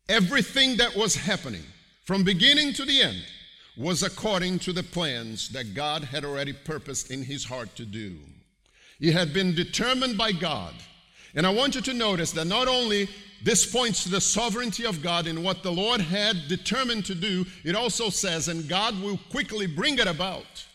[0.09, 1.65] Everything that was happening
[2.05, 3.23] from beginning to the end
[3.79, 8.19] was according to the plans that God had already purposed in his heart to do.
[9.01, 10.75] It had been determined by God.
[11.35, 13.09] And I want you to notice that not only
[13.43, 17.45] this points to the sovereignty of God in what the Lord had determined to do,
[17.65, 20.67] it also says, and God will quickly bring it about.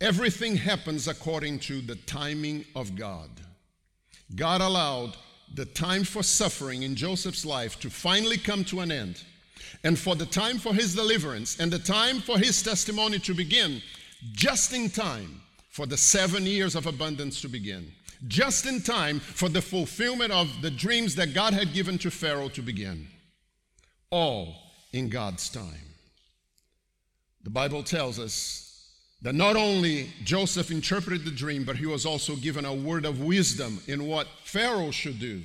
[0.00, 3.30] Everything happens according to the timing of God.
[4.36, 5.16] God allowed
[5.54, 9.22] the time for suffering in Joseph's life to finally come to an end,
[9.84, 13.80] and for the time for his deliverance, and the time for his testimony to begin,
[14.32, 17.92] just in time for the seven years of abundance to begin,
[18.26, 22.48] just in time for the fulfillment of the dreams that God had given to Pharaoh
[22.50, 23.06] to begin.
[24.10, 24.56] All
[24.92, 25.88] in God's time.
[27.44, 28.68] The Bible tells us
[29.22, 33.20] that not only Joseph interpreted the dream, but he was also given a word of
[33.20, 35.42] wisdom in what Pharaoh should do.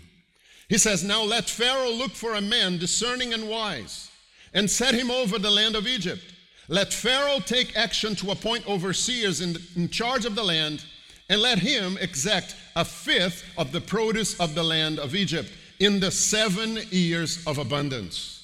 [0.70, 4.10] He says, Now let Pharaoh look for a man discerning and wise,
[4.54, 6.22] and set him over the land of Egypt.
[6.68, 10.84] Let Pharaoh take action to appoint overseers in, in charge of the land,
[11.30, 16.00] and let him exact a fifth of the produce of the land of Egypt in
[16.00, 18.40] the seven years of abundance.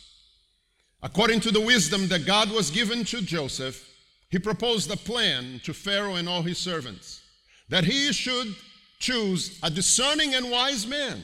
[1.01, 3.85] According to the wisdom that God was given to Joseph,
[4.29, 7.21] he proposed a plan to Pharaoh and all his servants
[7.69, 8.55] that he should
[8.99, 11.23] choose a discerning and wise man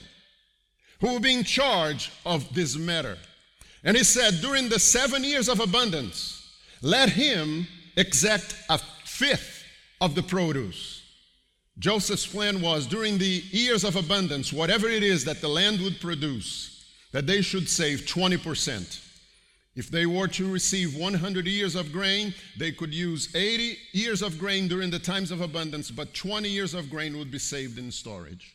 [1.01, 3.17] who would be in charge of this matter.
[3.85, 9.63] And he said, During the seven years of abundance, let him exact a fifth
[10.01, 11.03] of the produce.
[11.77, 15.99] Joseph's plan was during the years of abundance, whatever it is that the land would
[15.99, 19.01] produce, that they should save 20%.
[19.75, 24.39] If they were to receive 100 years of grain, they could use 80 years of
[24.39, 27.91] grain during the times of abundance, but 20 years of grain would be saved in
[27.91, 28.54] storage.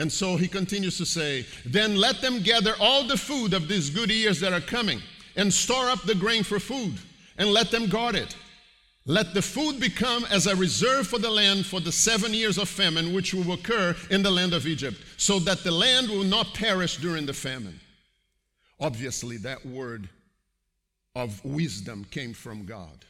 [0.00, 3.90] And so he continues to say, Then let them gather all the food of these
[3.90, 5.02] good years that are coming,
[5.36, 6.94] and store up the grain for food,
[7.36, 8.34] and let them guard it.
[9.04, 12.70] Let the food become as a reserve for the land for the seven years of
[12.70, 16.54] famine which will occur in the land of Egypt, so that the land will not
[16.54, 17.78] perish during the famine.
[18.80, 20.08] Obviously, that word
[21.14, 23.04] of wisdom came from God.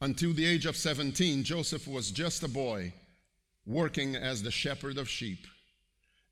[0.00, 2.94] Until the age of 17, Joseph was just a boy
[3.66, 5.46] working as the shepherd of sheep.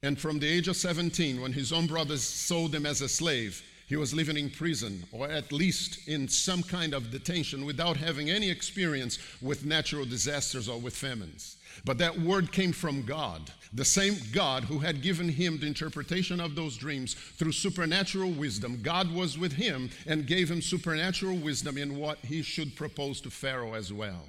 [0.02, 3.62] And from the age of 17, when his own brothers sold him as a slave,
[3.86, 8.30] he was living in prison or at least in some kind of detention without having
[8.30, 11.56] any experience with natural disasters or with famines.
[11.84, 16.40] But that word came from God, the same God who had given him the interpretation
[16.40, 18.80] of those dreams through supernatural wisdom.
[18.82, 23.30] God was with him and gave him supernatural wisdom in what he should propose to
[23.30, 24.26] Pharaoh as well.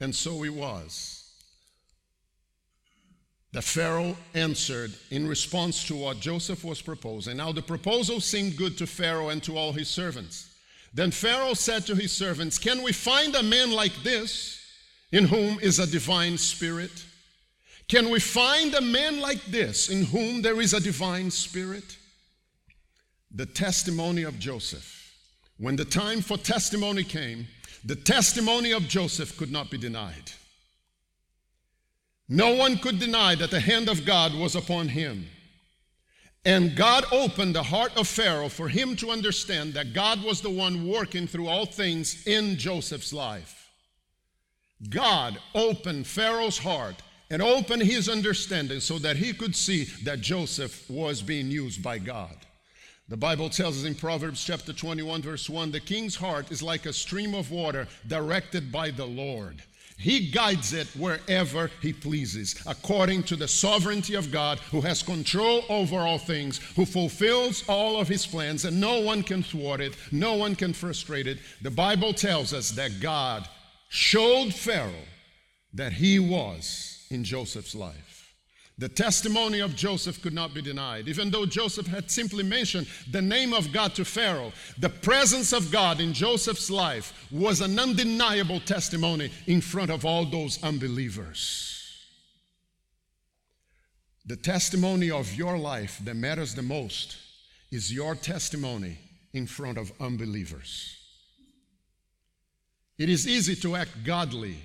[0.00, 1.19] And so he was.
[3.52, 7.36] The Pharaoh answered in response to what Joseph was proposing.
[7.36, 10.54] Now, the proposal seemed good to Pharaoh and to all his servants.
[10.94, 14.60] Then Pharaoh said to his servants, Can we find a man like this?
[15.12, 17.04] in whom is a divine spirit?
[17.88, 21.96] Can we find a man like this in whom there is a divine spirit?
[23.32, 24.96] The testimony of Joseph.
[25.58, 27.46] When the time for testimony came,
[27.84, 30.32] the testimony of Joseph could not be denied.
[32.32, 35.26] No one could deny that the hand of God was upon him.
[36.44, 40.48] And God opened the heart of Pharaoh for him to understand that God was the
[40.48, 43.68] one working through all things in Joseph's life.
[44.88, 50.88] God opened Pharaoh's heart and opened his understanding so that he could see that Joseph
[50.88, 52.36] was being used by God.
[53.08, 56.86] The Bible tells us in Proverbs chapter 21, verse 1 the king's heart is like
[56.86, 59.64] a stream of water directed by the Lord.
[60.00, 65.64] He guides it wherever He pleases, according to the sovereignty of God, who has control
[65.68, 69.94] over all things, who fulfills all of His plans, and no one can thwart it,
[70.10, 71.38] no one can frustrate it.
[71.62, 73.46] The Bible tells us that God
[73.90, 75.06] showed Pharaoh
[75.74, 78.09] that he was in Joseph's life.
[78.80, 81.06] The testimony of Joseph could not be denied.
[81.06, 85.70] Even though Joseph had simply mentioned the name of God to Pharaoh, the presence of
[85.70, 92.06] God in Joseph's life was an undeniable testimony in front of all those unbelievers.
[94.24, 97.18] The testimony of your life that matters the most
[97.70, 98.96] is your testimony
[99.34, 100.96] in front of unbelievers.
[102.96, 104.56] It is easy to act godly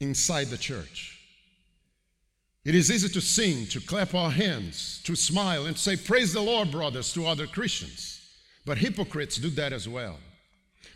[0.00, 1.13] inside the church.
[2.64, 6.40] It is easy to sing, to clap our hands, to smile, and say, Praise the
[6.40, 8.20] Lord, brothers, to other Christians.
[8.64, 10.18] But hypocrites do that as well.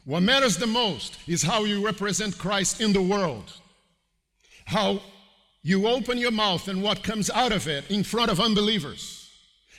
[0.04, 3.52] What matters the most is how you represent Christ in the world,
[4.64, 5.02] how
[5.62, 9.18] you open your mouth and what comes out of it in front of unbelievers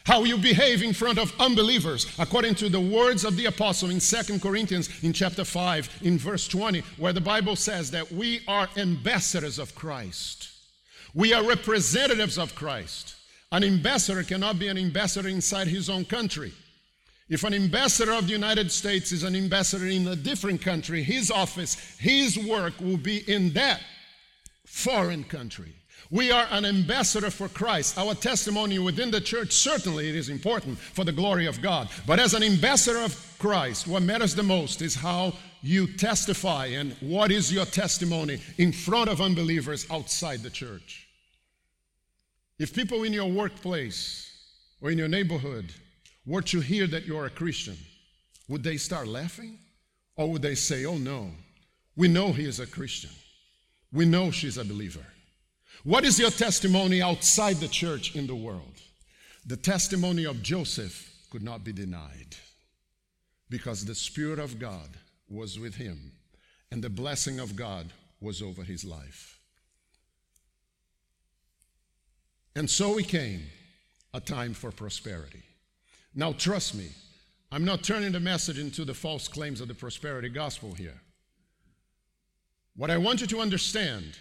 [0.05, 3.99] how you behave in front of unbelievers according to the words of the apostle in
[3.99, 8.67] Second corinthians in chapter 5 in verse 20 where the bible says that we are
[8.77, 10.49] ambassadors of christ
[11.13, 13.15] we are representatives of christ.
[13.51, 16.53] An ambassador cannot be an ambassador inside his own country.
[17.29, 21.29] If an ambassador of the united states is an ambassador in a different country his
[21.29, 23.81] office his work will be in that
[24.65, 25.73] foreign country
[26.11, 27.95] We are an ambassador for Christ.
[27.97, 31.87] Our testimony within the church, certainly it is important for the glory of God.
[32.07, 36.93] But as an ambassador of Christ, what matters the most is how you testify and
[36.99, 41.07] what is your testimony in front of unbelievers outside the church.
[42.57, 44.31] If people in your workplace
[44.81, 45.71] or in your neighborhood
[46.25, 47.77] were to hear that you're a Christian,
[48.47, 49.59] would they start laughing?
[50.15, 51.29] Or would they say, oh no,
[51.95, 53.11] we know he is a Christian,
[53.93, 55.05] we know she's a believer?
[55.83, 58.81] What is your testimony outside the church in the world?
[59.45, 62.35] The testimony of Joseph could not be denied
[63.49, 64.89] because the Spirit of God
[65.29, 66.11] was with him
[66.71, 67.87] and the blessing of God
[68.19, 69.39] was over his life.
[72.55, 73.43] And so it came
[74.13, 75.43] a time for prosperity.
[76.13, 76.89] Now, trust me,
[77.51, 80.99] I'm not turning the message into the false claims of the prosperity gospel here.
[82.75, 84.17] What I want you to understand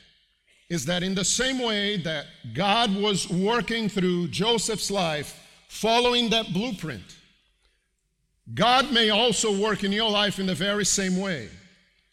[0.69, 6.53] is that in the same way that God was working through Joseph's life, following that
[6.53, 7.17] blueprint,
[8.55, 11.49] God may also work in your life in the very same way.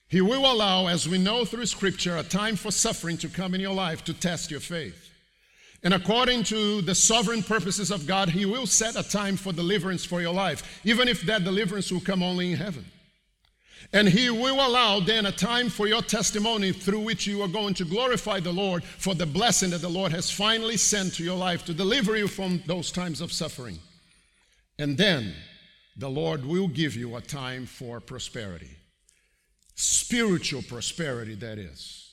[0.07, 3.61] He will allow, as we know through Scripture, a time for suffering to come in
[3.61, 5.09] your life to test your faith.
[5.83, 10.05] And according to the sovereign purposes of God, He will set a time for deliverance
[10.05, 12.85] for your life, even if that deliverance will come only in heaven.
[13.93, 17.73] And He will allow then a time for your testimony through which you are going
[17.76, 21.38] to glorify the Lord for the blessing that the Lord has finally sent to your
[21.38, 23.80] life to deliver you from those times of suffering.
[24.78, 25.34] And then
[25.97, 28.71] the Lord will give you a time for prosperity.
[29.76, 32.04] Spiritual prosperity, that is.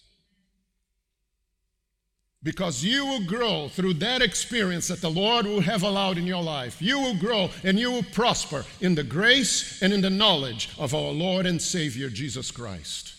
[2.45, 6.43] Because you will grow through that experience that the Lord will have allowed in your
[6.43, 6.82] life.
[6.82, 10.93] You will grow and you will prosper in the grace and in the knowledge of
[10.93, 13.14] our Lord and Savior Jesus Christ.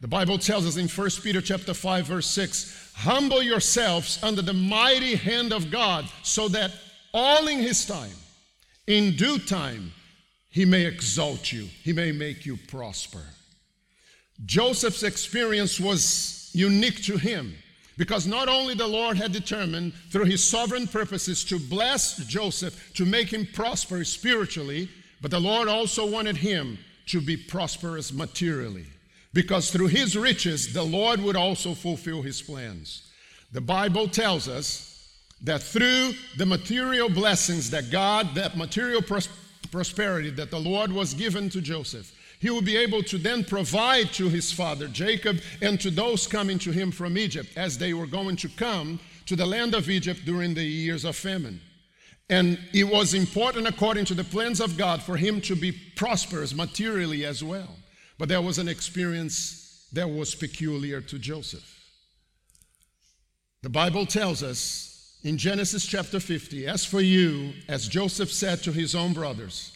[0.00, 4.54] The Bible tells us in 1 Peter chapter 5 verse 6, humble yourselves under the
[4.54, 6.72] mighty hand of God so that
[7.12, 8.10] all in his time,
[8.86, 9.92] in due time,
[10.50, 11.68] he may exalt you.
[11.82, 13.22] He may make you prosper.
[14.44, 17.54] Joseph's experience was unique to him.
[17.96, 23.06] Because not only the Lord had determined through his sovereign purposes to bless Joseph, to
[23.06, 24.88] make him prosper spiritually,
[25.22, 28.86] but the Lord also wanted him to be prosperous materially.
[29.32, 33.10] Because through his riches, the Lord would also fulfill his plans.
[33.52, 39.28] The Bible tells us that through the material blessings that God, that material pros-
[39.70, 42.12] prosperity that the Lord was given to Joseph,
[42.46, 46.60] he will be able to then provide to his father Jacob and to those coming
[46.60, 50.20] to him from Egypt as they were going to come to the land of Egypt
[50.24, 51.60] during the years of famine.
[52.30, 56.54] And it was important, according to the plans of God, for him to be prosperous
[56.54, 57.74] materially as well.
[58.16, 61.68] But there was an experience that was peculiar to Joseph.
[63.62, 68.70] The Bible tells us in Genesis chapter 50 As for you, as Joseph said to
[68.70, 69.75] his own brothers,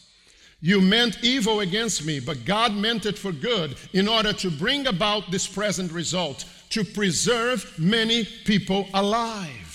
[0.60, 4.86] you meant evil against me, but God meant it for good in order to bring
[4.86, 9.70] about this present result, to preserve many people alive.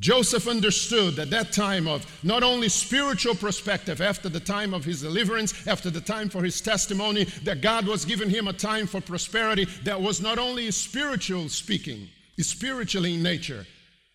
[0.00, 5.02] Joseph understood at that time of not only spiritual perspective after the time of his
[5.02, 9.00] deliverance, after the time for his testimony, that God was giving him a time for
[9.00, 13.64] prosperity that was not only spiritual speaking, spiritually in nature,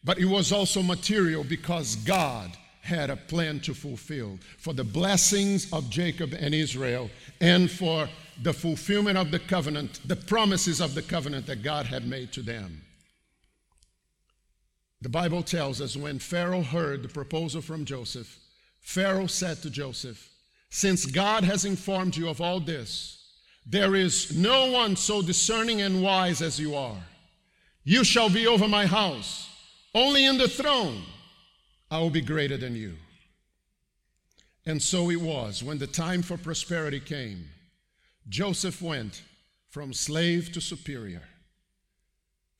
[0.04, 5.72] but it was also material because God had a plan to fulfill for the blessings
[5.74, 7.10] of Jacob and Israel
[7.42, 8.08] and for
[8.42, 12.42] the fulfillment of the covenant, the promises of the covenant that God had made to
[12.42, 12.82] them.
[15.02, 18.38] The Bible tells us when Pharaoh heard the proposal from Joseph,
[18.82, 20.30] Pharaoh said to Joseph,
[20.70, 23.18] Since God has informed you of all this,
[23.66, 26.98] there is no one so discerning and wise as you are.
[27.84, 29.50] You shall be over my house,
[29.94, 31.04] only in the throne
[31.92, 32.96] I will be greater than you.
[34.66, 37.46] And so it was when the time for prosperity came.
[38.28, 39.24] Joseph went
[39.70, 41.24] from slave to superior,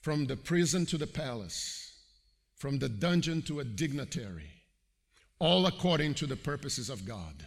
[0.02, 1.94] from the prison to the palace,
[2.56, 4.50] from the dungeon to a dignitary,
[5.40, 7.46] all according to the purposes of God.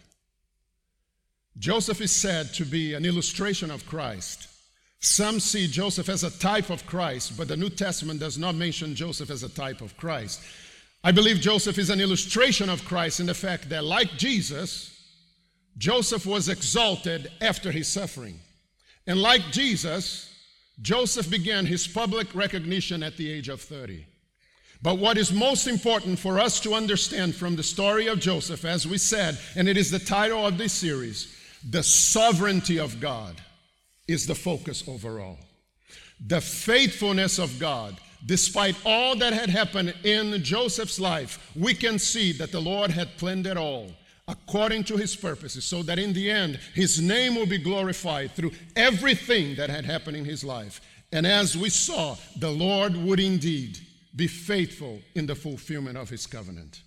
[1.57, 4.47] Joseph is said to be an illustration of Christ.
[4.99, 8.95] Some see Joseph as a type of Christ, but the New Testament does not mention
[8.95, 10.41] Joseph as a type of Christ.
[11.03, 14.89] I believe Joseph is an illustration of Christ in the fact that, like Jesus,
[15.77, 18.39] Joseph was exalted after his suffering.
[19.05, 20.33] And like Jesus,
[20.81, 24.05] Joseph began his public recognition at the age of 30.
[24.81, 28.87] But what is most important for us to understand from the story of Joseph, as
[28.87, 31.33] we said, and it is the title of this series,
[31.69, 33.35] the sovereignty of God
[34.07, 35.37] is the focus overall.
[36.25, 42.31] The faithfulness of God despite all that had happened in Joseph's life, we can see
[42.33, 43.91] that the Lord had planned it all
[44.27, 48.51] according to his purposes, so that in the end, his name will be glorified through
[48.75, 50.79] everything that had happened in his life.
[51.11, 53.79] And as we saw, the Lord would indeed
[54.15, 56.81] be faithful in the fulfillment of his covenant.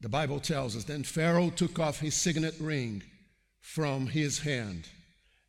[0.00, 3.04] The Bible tells us then Pharaoh took off his signet ring
[3.60, 4.88] from his hand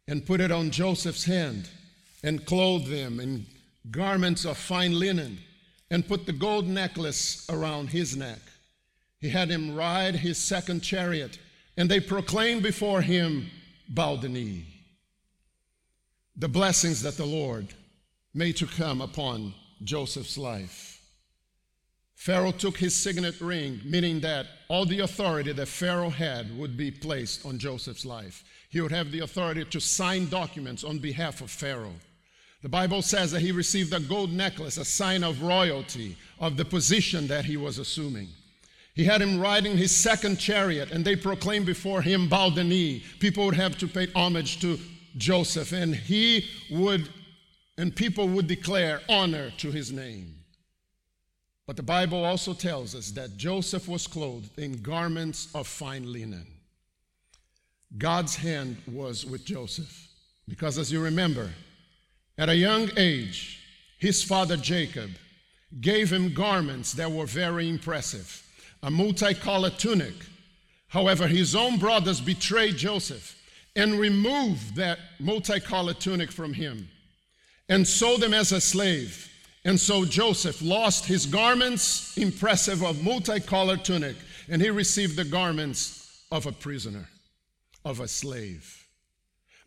[0.07, 1.67] and put it on Joseph's hand
[2.23, 3.47] and clothed them in
[3.91, 5.39] garments of fine linen
[5.91, 8.39] and put the gold necklace around his neck.
[9.19, 11.39] He had him ride his second chariot,
[11.77, 13.49] and they proclaimed before him,
[13.87, 14.65] Bow the knee.
[16.35, 17.73] The blessings that the Lord
[18.33, 19.53] made to come upon
[19.83, 21.01] Joseph's life.
[22.15, 26.89] Pharaoh took his signet ring, meaning that all the authority that Pharaoh had would be
[26.89, 28.43] placed on Joseph's life.
[28.69, 31.95] He would have the authority to sign documents on behalf of Pharaoh.
[32.63, 36.63] The Bible says that he received a gold necklace, a sign of royalty, of the
[36.63, 38.29] position that he was assuming.
[38.95, 43.03] He had him riding his second chariot, and they proclaimed before him, Bow the knee.
[43.19, 44.79] People would have to pay homage to
[45.17, 47.09] Joseph, and he would,
[47.77, 50.33] and people would declare honor to his name.
[51.67, 56.47] But the Bible also tells us that Joseph was clothed in garments of fine linen.
[57.97, 60.07] God's hand was with Joseph,
[60.47, 61.49] because as you remember,
[62.37, 63.59] at a young age,
[63.99, 65.11] his father Jacob
[65.81, 68.39] gave him garments that were very impressive
[68.83, 70.13] a multicolored tunic.
[70.89, 73.41] However, his own brothers betrayed Joseph
[73.75, 76.89] and removed that multicolored tunic from him
[77.69, 79.29] and sold him as a slave.
[79.65, 84.17] And so Joseph lost his garments, impressive of multicolored tunic,
[84.49, 87.07] and he received the garments of a prisoner,
[87.85, 88.85] of a slave.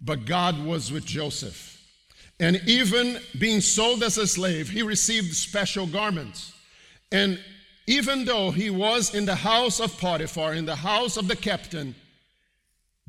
[0.00, 1.75] But God was with Joseph.
[2.38, 6.52] And even being sold as a slave, he received special garments.
[7.10, 7.40] And
[7.86, 11.94] even though he was in the house of Potiphar, in the house of the captain,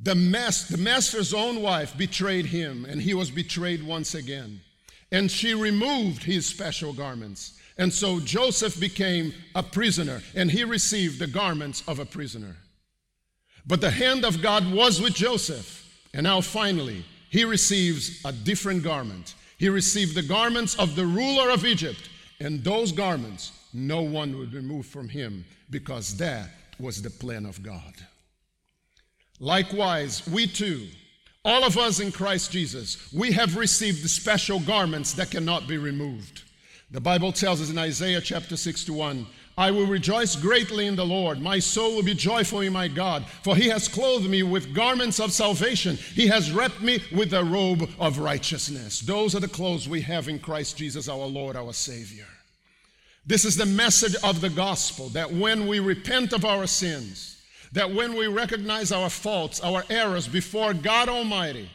[0.02, 4.62] the, mas- the master's own wife betrayed him, and he was betrayed once again.
[5.12, 7.60] And she removed his special garments.
[7.78, 12.56] And so Joseph became a prisoner, and he received the garments of a prisoner.
[13.66, 15.84] But the hand of God was with Joseph.
[16.14, 19.36] And now finally, he receives a different garment.
[19.58, 22.10] He received the garments of the ruler of Egypt,
[22.40, 26.50] and those garments no one would remove from him because that
[26.80, 27.94] was the plan of God.
[29.40, 30.88] Likewise, we too,
[31.44, 36.44] all of us in Christ Jesus, we have received special garments that cannot be removed.
[36.90, 39.28] The Bible tells us in Isaiah chapter 61
[39.60, 41.42] I will rejoice greatly in the Lord.
[41.42, 45.20] My soul will be joyful in my God, for he has clothed me with garments
[45.20, 45.96] of salvation.
[45.96, 49.00] He has wrapped me with a robe of righteousness.
[49.00, 52.28] Those are the clothes we have in Christ Jesus, our Lord, our Savior.
[53.26, 57.42] This is the message of the gospel that when we repent of our sins,
[57.74, 61.68] that when we recognize our faults, our errors before God Almighty,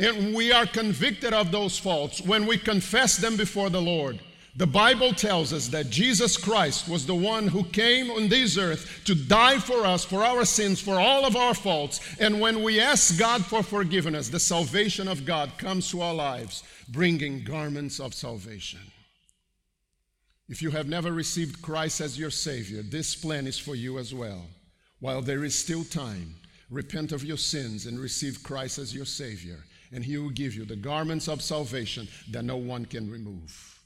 [0.00, 4.20] and we are convicted of those faults, when we confess them before the Lord,
[4.56, 9.02] the Bible tells us that Jesus Christ was the one who came on this earth
[9.04, 12.00] to die for us, for our sins, for all of our faults.
[12.20, 16.62] And when we ask God for forgiveness, the salvation of God comes to our lives,
[16.88, 18.80] bringing garments of salvation.
[20.48, 24.14] If you have never received Christ as your Savior, this plan is for you as
[24.14, 24.46] well.
[25.00, 26.36] While there is still time,
[26.70, 29.64] repent of your sins and receive Christ as your Savior,
[29.94, 33.80] and He will give you the garments of salvation that no one can remove.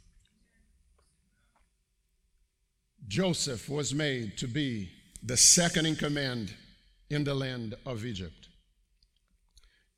[3.07, 4.91] Joseph was made to be
[5.23, 6.55] the second in command
[7.11, 8.49] in the land of Egypt.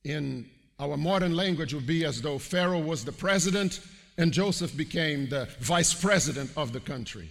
[0.04, 0.50] In
[0.80, 3.80] our modern language, would be as though Pharaoh was the president
[4.18, 7.28] and Joseph became the vice president of the country.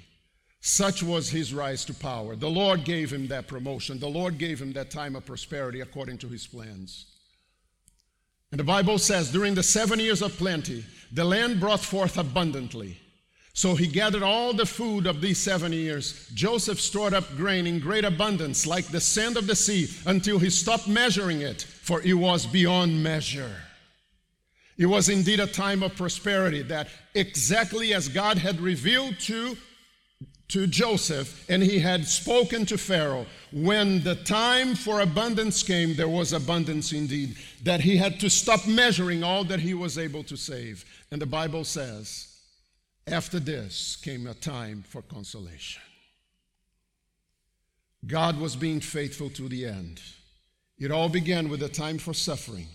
[0.62, 2.36] Such was his rise to power.
[2.36, 4.00] The Lord gave him that promotion.
[4.00, 7.06] The Lord gave him that time of prosperity according to his plans.
[8.52, 12.98] And the Bible says, during the seven years of plenty, the land brought forth abundantly.
[13.54, 16.30] So he gathered all the food of these seven years.
[16.34, 20.50] Joseph stored up grain in great abundance, like the sand of the sea, until he
[20.50, 23.56] stopped measuring it, for it was beyond measure.
[24.78, 29.58] It was indeed a time of prosperity that exactly as God had revealed to,
[30.50, 36.10] to Joseph and he had spoken to Pharaoh, when the time for abundance came, there
[36.10, 40.36] was abundance indeed, that he had to stop measuring all that he was able to
[40.36, 40.86] save.
[41.12, 42.36] And the Bible says,
[43.08, 45.82] after this came a time for consolation.
[48.06, 50.02] God was being faithful to the end.
[50.78, 52.68] It all began with a time for suffering,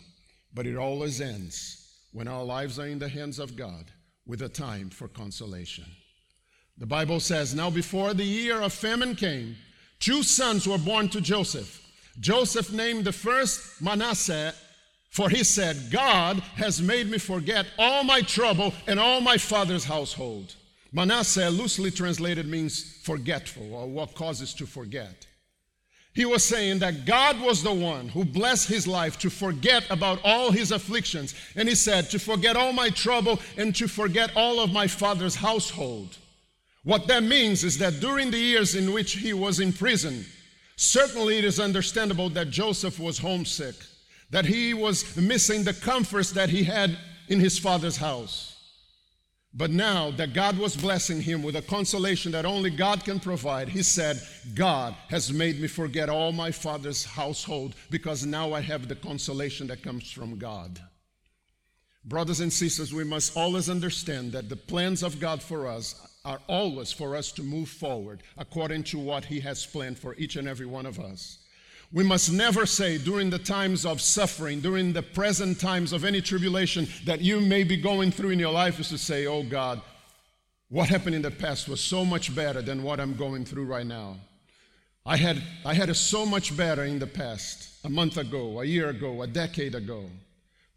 [0.52, 1.80] but it always ends
[2.12, 3.86] when our lives are in the hands of God,
[4.26, 5.86] with a time for consolation.
[6.78, 9.56] The Bible says, Now before the year of famine came,
[10.00, 11.80] two sons were born to Joseph.
[12.20, 14.54] Joseph named the first Manasseh,
[15.10, 19.84] for he said, God has made me forget all my trouble and all my father's
[19.84, 20.54] household.
[20.92, 25.26] Manasseh, loosely translated, means forgetful or what causes to forget.
[26.14, 30.20] He was saying that God was the one who blessed his life to forget about
[30.24, 31.34] all his afflictions.
[31.56, 35.34] And he said, to forget all my trouble and to forget all of my father's
[35.34, 36.16] household.
[36.85, 40.24] What that means is that during the years in which he was in prison,
[40.76, 43.74] certainly it is understandable that Joseph was homesick,
[44.30, 46.97] that he was missing the comforts that he had
[47.28, 48.51] in his father's house.
[49.57, 53.68] But now that God was blessing him with a consolation that only God can provide,
[53.68, 54.20] he said,
[54.55, 59.68] God has made me forget all my father's household because now I have the consolation
[59.68, 60.80] that comes from God.
[62.05, 66.40] Brothers and sisters, we must always understand that the plans of God for us are
[66.48, 70.48] always for us to move forward according to what He has planned for each and
[70.48, 71.38] every one of us.
[71.92, 76.20] We must never say during the times of suffering, during the present times of any
[76.20, 79.80] tribulation that you may be going through in your life, is to say, Oh God,
[80.70, 83.86] what happened in the past was so much better than what I'm going through right
[83.86, 84.16] now.
[85.06, 88.64] I had, I had it so much better in the past, a month ago, a
[88.64, 90.10] year ago, a decade ago.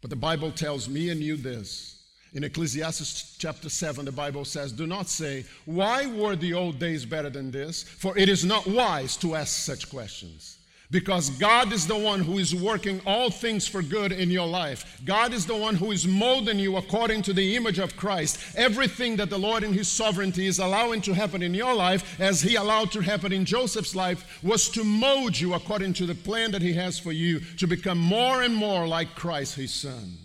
[0.02, 1.97] But the Bible tells me and you this.
[2.34, 7.06] In Ecclesiastes chapter 7, the Bible says, Do not say, Why were the old days
[7.06, 7.82] better than this?
[7.82, 10.58] For it is not wise to ask such questions.
[10.90, 15.02] Because God is the one who is working all things for good in your life.
[15.04, 18.56] God is the one who is molding you according to the image of Christ.
[18.56, 22.40] Everything that the Lord in His sovereignty is allowing to happen in your life, as
[22.40, 26.52] He allowed to happen in Joseph's life, was to mold you according to the plan
[26.52, 30.16] that He has for you to become more and more like Christ, His Son.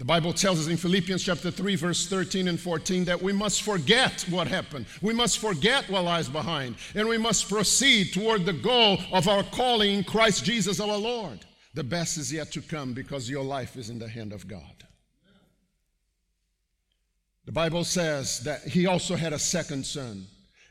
[0.00, 3.60] The Bible tells us in Philippians chapter 3, verse 13 and 14 that we must
[3.60, 4.86] forget what happened.
[5.02, 6.76] We must forget what lies behind.
[6.94, 11.40] And we must proceed toward the goal of our calling in Christ Jesus our Lord.
[11.74, 14.84] The best is yet to come because your life is in the hand of God.
[17.44, 20.26] The Bible says that he also had a second son.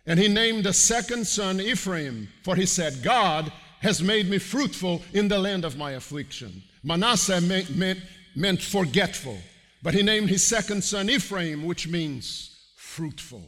[0.08, 3.52] And he named the second son Ephraim, for he said, God
[3.82, 6.64] has made me fruitful in the land of my affliction.
[6.84, 8.00] Manasseh meant,
[8.36, 9.38] meant forgetful.
[9.82, 13.44] But he named his second son Ephraim, which means fruitful.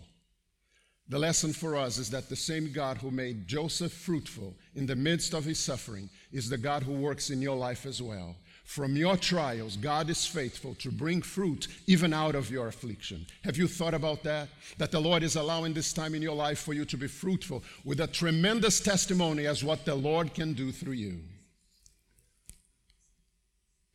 [1.10, 4.96] The lesson for us is that the same God who made Joseph fruitful in the
[4.96, 8.38] midst of his suffering is the God who works in your life as well.
[8.64, 13.26] From your trials, God is faithful to bring fruit even out of your affliction.
[13.44, 14.48] Have you thought about that?
[14.78, 17.62] That the Lord is allowing this time in your life for you to be fruitful
[17.84, 21.20] with a tremendous testimony as what the Lord can do through you.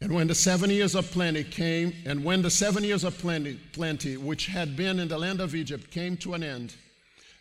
[0.01, 3.59] And when the seven years of plenty came, and when the seven years of plenty,
[3.73, 6.75] plenty, which had been in the land of Egypt, came to an end,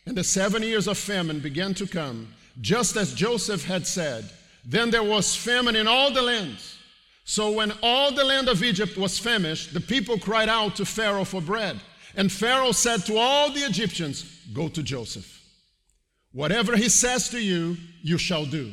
[0.05, 4.29] and the seven years of famine began to come, just as Joseph had said,
[4.63, 6.77] then there was famine in all the lands.
[7.25, 11.25] So when all the land of Egypt was famished, the people cried out to Pharaoh
[11.25, 11.81] for bread.
[12.15, 15.41] And Pharaoh said to all the Egyptians, Go to Joseph.
[16.31, 18.71] Whatever he says to you, you shall do.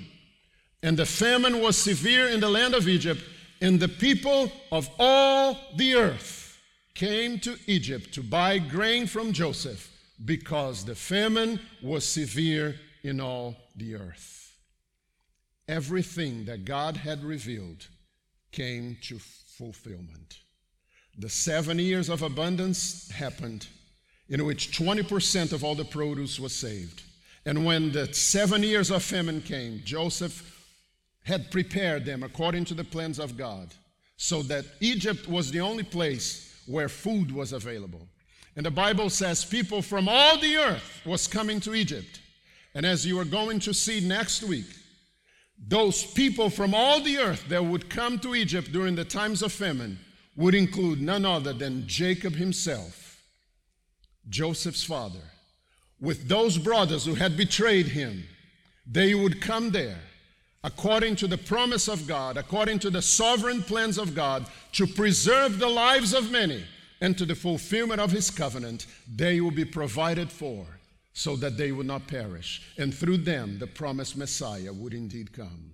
[0.82, 3.22] And the famine was severe in the land of Egypt
[3.62, 6.60] and the people of all the earth
[6.94, 9.88] came to Egypt to buy grain from Joseph
[10.24, 14.56] because the famine was severe in all the earth.
[15.68, 17.86] Everything that God had revealed
[18.50, 20.40] came to fulfillment.
[21.16, 23.68] The seven years of abundance happened,
[24.28, 27.02] in which 20% of all the produce was saved.
[27.46, 30.51] And when the seven years of famine came, Joseph
[31.24, 33.72] had prepared them according to the plans of God,
[34.16, 38.06] so that Egypt was the only place where food was available.
[38.56, 42.20] And the Bible says people from all the earth was coming to Egypt.
[42.74, 44.66] And as you are going to see next week,
[45.58, 49.52] those people from all the earth that would come to Egypt during the times of
[49.52, 49.98] famine
[50.36, 53.22] would include none other than Jacob himself,
[54.28, 55.20] Joseph's father,
[56.00, 58.24] with those brothers who had betrayed him.
[58.86, 60.00] They would come there
[60.64, 65.58] according to the promise of God, according to the sovereign plans of God, to preserve
[65.58, 66.64] the lives of many
[67.00, 70.64] and to the fulfillment of his covenant, they will be provided for
[71.12, 72.62] so that they will not perish.
[72.78, 75.72] And through them, the promised Messiah would indeed come.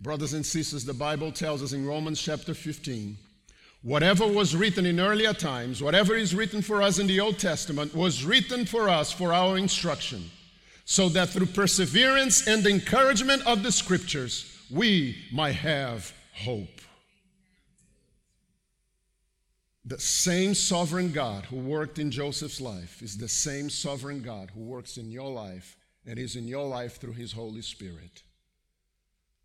[0.00, 3.16] Brothers and sisters, the Bible tells us in Romans chapter 15
[3.82, 7.94] whatever was written in earlier times, whatever is written for us in the Old Testament,
[7.94, 10.28] was written for us for our instruction
[10.90, 16.80] so that through perseverance and encouragement of the scriptures, we might have hope.
[19.84, 24.62] The same sovereign God who worked in Joseph's life is the same sovereign God who
[24.62, 25.76] works in your life
[26.06, 28.22] and is in your life through his Holy Spirit.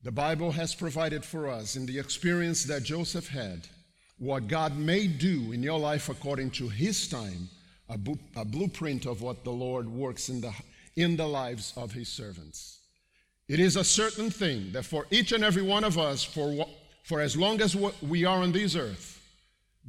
[0.02, 3.68] The Bible has provided for us in the experience that Joseph had
[4.18, 7.50] what God may do in your life according to his time,
[7.90, 10.54] a, bu- a blueprint of what the Lord works in the,
[10.96, 12.80] in the lives of his servants.
[13.48, 16.66] It is a certain thing that for each and every one of us, for,
[17.04, 19.22] for as long as we are on this earth,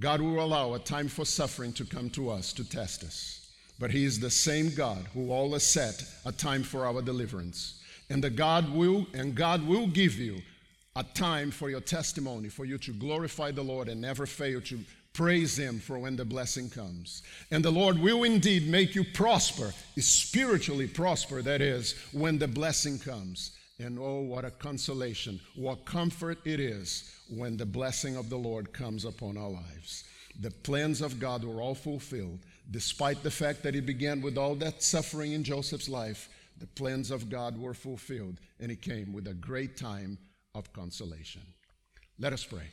[0.01, 3.53] God will allow a time for suffering to come to us to test us.
[3.79, 7.81] But He is the same God who always set a time for our deliverance.
[8.11, 10.43] And the God will and God will give you
[10.97, 14.79] a time for your testimony, for you to glorify the Lord and never fail to
[15.15, 17.23] praise Him for when the blessing comes.
[17.51, 22.99] And the Lord will indeed make you prosper, spiritually prosper, that is, when the blessing
[22.99, 23.53] comes.
[23.79, 28.73] And oh, what a consolation, what comfort it is when the blessing of the Lord
[28.73, 30.05] comes upon our lives.
[30.41, 32.41] The plans of God were all fulfilled,
[32.71, 36.29] despite the fact that it began with all that suffering in Joseph's life.
[36.59, 40.19] The plans of God were fulfilled, and He came with a great time
[40.55, 41.43] of consolation.
[42.19, 42.71] Let us pray.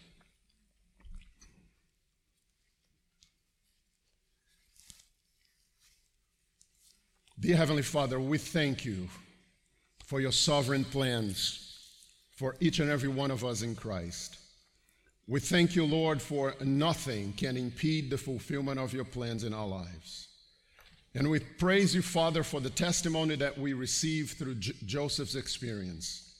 [7.41, 9.09] Dear Heavenly Father, we thank you
[10.05, 11.75] for your sovereign plans
[12.35, 14.37] for each and every one of us in Christ.
[15.25, 19.65] We thank you, Lord, for nothing can impede the fulfillment of your plans in our
[19.65, 20.27] lives.
[21.15, 26.35] And we praise you, Father, for the testimony that we receive through J- Joseph's experience,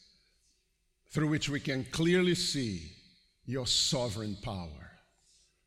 [1.10, 2.92] through which we can clearly see
[3.48, 4.92] your sovereign power,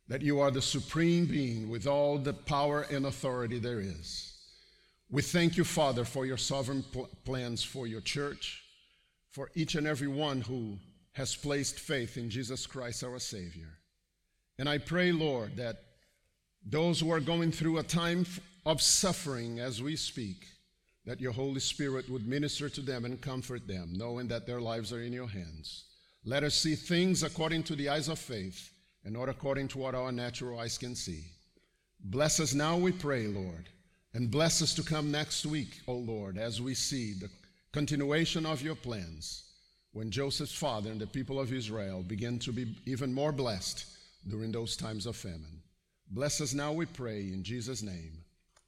[0.07, 4.31] that you are the supreme being with all the power and authority there is.
[5.09, 8.63] We thank you, Father, for your sovereign pl- plans for your church,
[9.31, 10.77] for each and every one who
[11.13, 13.77] has placed faith in Jesus Christ, our Savior.
[14.57, 15.77] And I pray, Lord, that
[16.65, 18.25] those who are going through a time
[18.65, 20.47] of suffering as we speak,
[21.05, 24.91] that your Holy Spirit would minister to them and comfort them, knowing that their lives
[24.91, 25.85] are in your hands.
[26.23, 28.71] Let us see things according to the eyes of faith
[29.03, 31.23] and not according to what our natural eyes can see.
[32.03, 33.69] Bless us now, we pray, Lord,
[34.15, 37.29] and bless us to come next week, O Lord, as we see the
[37.73, 39.43] continuation of your plans
[39.91, 43.85] when Joseph's father and the people of Israel begin to be even more blessed
[44.29, 45.61] during those times of famine.
[46.11, 48.23] Bless us now, we pray, in Jesus' name.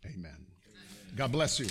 [0.06, 0.18] Amen.
[0.26, 1.16] Amen.
[1.16, 1.68] God bless you.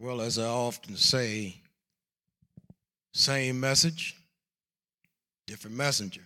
[0.00, 1.60] Well, as I often say,
[3.16, 4.14] same message,
[5.46, 6.24] different messenger.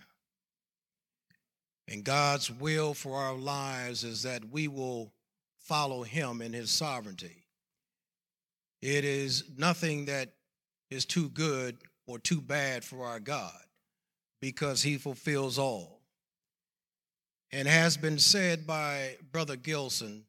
[1.87, 5.13] And God's will for our lives is that we will
[5.57, 7.45] follow Him in His sovereignty.
[8.81, 10.33] It is nothing that
[10.89, 11.77] is too good
[12.07, 13.59] or too bad for our God
[14.41, 16.01] because He fulfills all.
[17.53, 20.25] And has been said by Brother Gilson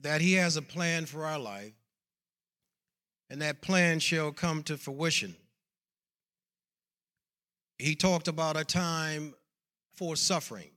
[0.00, 1.79] that He has a plan for our life,
[3.30, 5.34] and that plan shall come to fruition
[7.80, 9.34] he talked about a time
[9.94, 10.70] for suffering,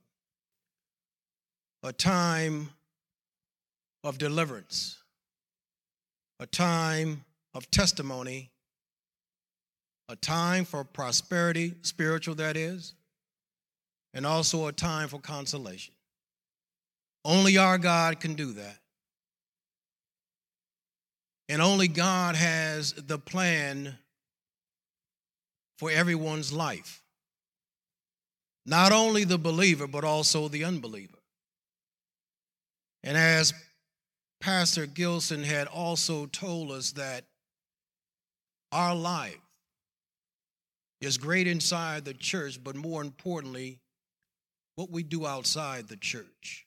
[1.82, 2.70] a time
[4.02, 4.98] of deliverance,
[6.40, 8.50] a time of testimony,
[10.08, 12.94] a time for prosperity, spiritual that is,
[14.14, 15.94] and also a time for consolation.
[17.24, 18.78] Only our God can do that.
[21.48, 23.98] And only God has the plan
[25.78, 27.02] for everyone's life.
[28.66, 31.18] Not only the believer, but also the unbeliever.
[33.02, 33.52] And as
[34.40, 37.24] Pastor Gilson had also told us that
[38.72, 39.38] our life
[41.00, 43.78] is great inside the church, but more importantly,
[44.76, 46.63] what we do outside the church.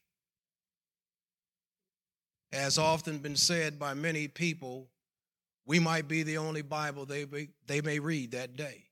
[2.52, 4.88] As often been said by many people,
[5.66, 7.26] we might be the only Bible they,
[7.66, 8.86] they may read that day.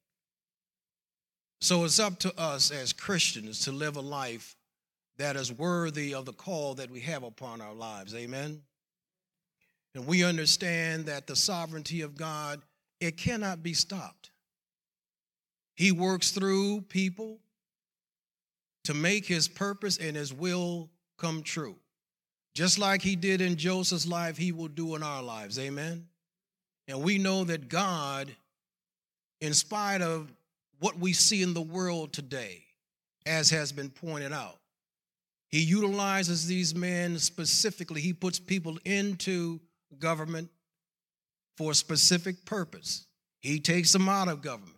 [1.62, 4.56] So it's up to us as Christians to live a life
[5.18, 8.14] that is worthy of the call that we have upon our lives.
[8.14, 8.62] Amen.
[9.96, 12.62] And we understand that the sovereignty of God,
[13.00, 14.32] it cannot be stopped.
[15.76, 17.40] He works through people
[18.84, 21.78] to make his purpose and his will come true.
[22.56, 25.60] Just like he did in Joseph's life, he will do in our lives.
[25.60, 26.08] Amen.
[26.88, 28.34] And we know that God,
[29.42, 30.32] in spite of
[30.80, 32.64] what we see in the world today,
[33.26, 34.58] as has been pointed out.
[35.50, 38.02] He utilizes these men specifically.
[38.02, 39.60] He puts people into
[40.00, 40.50] government
[41.58, 43.06] for a specific purpose.
[43.42, 44.74] He takes them out of government.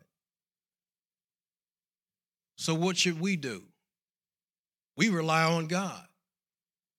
[2.58, 3.64] So, what should we do?
[4.96, 6.07] We rely on God.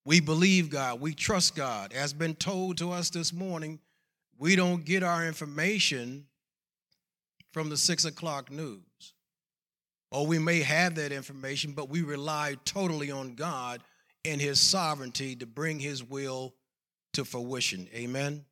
[0.09, 1.02] We believe God.
[1.02, 1.92] We trust God.
[1.92, 3.78] As been told to us this morning,
[4.38, 6.24] we don't get our information
[7.52, 8.80] from the six o'clock news.
[10.11, 13.82] Or we may have that information, but we rely totally on God
[14.24, 16.54] and His sovereignty to bring His will
[17.12, 17.86] to fruition.
[17.94, 18.46] Amen.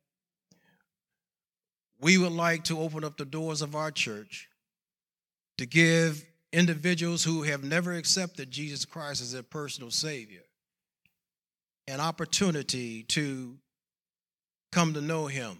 [1.99, 4.47] We would like to open up the doors of our church
[5.57, 10.43] to give individuals who have never accepted Jesus Christ as their personal Savior
[11.87, 13.57] an opportunity to
[14.71, 15.57] come to know Him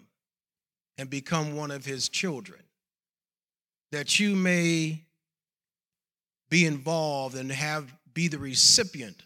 [0.97, 2.59] and become one of His children.
[3.91, 5.03] That you may
[6.49, 9.21] be involved and have be the recipient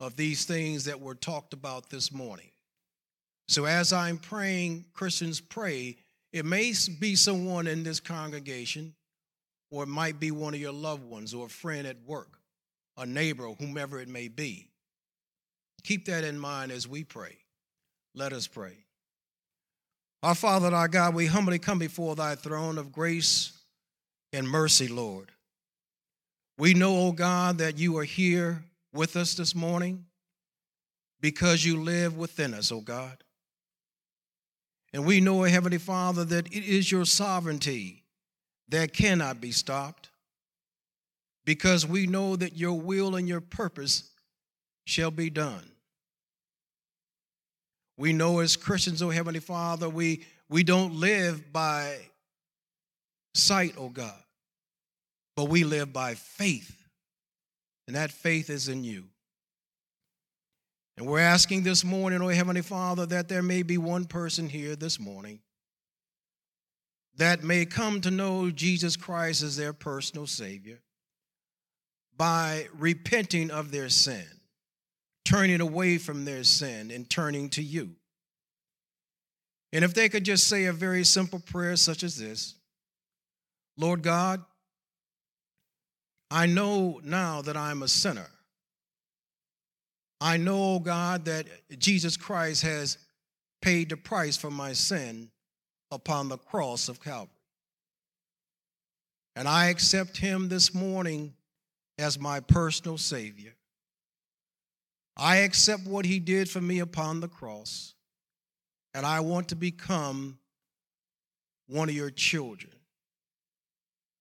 [0.00, 2.50] of these things that were talked about this morning.
[3.48, 5.96] So as I'm praying, Christians pray,
[6.32, 8.94] it may be someone in this congregation,
[9.70, 12.38] or it might be one of your loved ones, or a friend at work,
[12.98, 14.68] a neighbor, whomever it may be.
[15.88, 17.38] Keep that in mind as we pray.
[18.14, 18.76] Let us pray.
[20.22, 23.52] Our Father, our God, we humbly come before thy throne of grace
[24.34, 25.32] and mercy, Lord.
[26.58, 28.62] We know, O oh God, that you are here
[28.92, 30.04] with us this morning
[31.22, 33.24] because you live within us, O oh God.
[34.92, 38.02] And we know, Heavenly Father, that it is your sovereignty
[38.68, 40.10] that cannot be stopped
[41.46, 44.10] because we know that your will and your purpose
[44.84, 45.64] shall be done.
[47.98, 51.98] We know as Christians, oh Heavenly Father, we, we don't live by
[53.34, 54.22] sight, oh God,
[55.36, 56.74] but we live by faith.
[57.86, 59.04] And that faith is in you.
[60.96, 64.76] And we're asking this morning, oh Heavenly Father, that there may be one person here
[64.76, 65.40] this morning
[67.16, 70.78] that may come to know Jesus Christ as their personal Savior
[72.16, 74.26] by repenting of their sin,
[75.28, 77.90] turning away from their sin, and turning to you.
[79.74, 82.54] And if they could just say a very simple prayer such as this
[83.76, 84.42] Lord God,
[86.30, 88.28] I know now that I'm a sinner.
[90.18, 91.46] I know, God, that
[91.78, 92.96] Jesus Christ has
[93.60, 95.30] paid the price for my sin
[95.90, 97.34] upon the cross of Calvary.
[99.36, 101.34] And I accept him this morning
[101.98, 103.52] as my personal Savior.
[105.18, 107.94] I accept what he did for me upon the cross,
[108.94, 110.38] and I want to become
[111.66, 112.72] one of your children,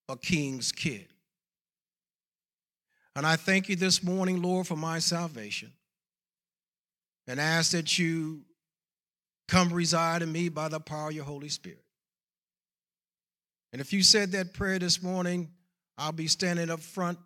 [0.09, 1.07] a king's kid.
[3.15, 5.71] And I thank you this morning, Lord, for my salvation
[7.27, 8.41] and ask that you
[9.47, 11.83] come reside in me by the power of your Holy Spirit.
[13.71, 15.49] And if you said that prayer this morning,
[15.97, 17.17] I'll be standing up front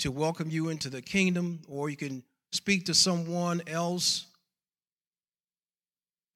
[0.00, 2.22] to welcome you into the kingdom, or you can
[2.52, 4.26] speak to someone else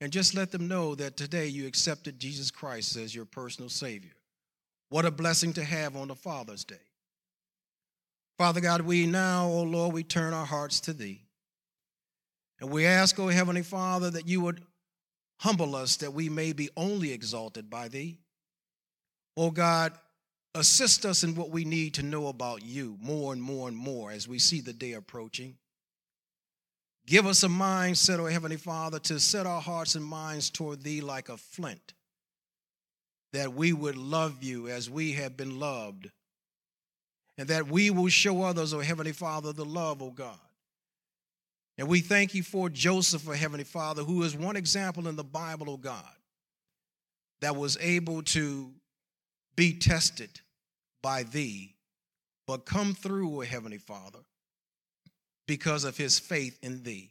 [0.00, 4.12] and just let them know that today you accepted Jesus Christ as your personal Savior.
[4.88, 6.74] What a blessing to have on the Father's Day.
[8.38, 11.22] Father God, we now, oh Lord, we turn our hearts to Thee.
[12.62, 14.62] And we ask, O oh Heavenly Father, that you would
[15.40, 18.20] humble us that we may be only exalted by thee.
[19.36, 19.92] O oh God,
[20.54, 24.12] assist us in what we need to know about you more and more and more
[24.12, 25.56] as we see the day approaching.
[27.06, 31.00] Give us a mindset, O Heavenly Father, to set our hearts and minds toward thee
[31.00, 31.94] like a flint,
[33.32, 36.10] that we would love you as we have been loved,
[37.36, 40.38] and that we will show others, O Heavenly Father, the love, O God.
[41.78, 45.24] And we thank you for Joseph, O Heavenly Father, who is one example in the
[45.24, 46.04] Bible, O God,
[47.40, 48.70] that was able to
[49.56, 50.40] be tested
[51.02, 51.74] by thee,
[52.46, 54.20] but come through, O Heavenly Father,
[55.52, 57.10] because of his faith in thee.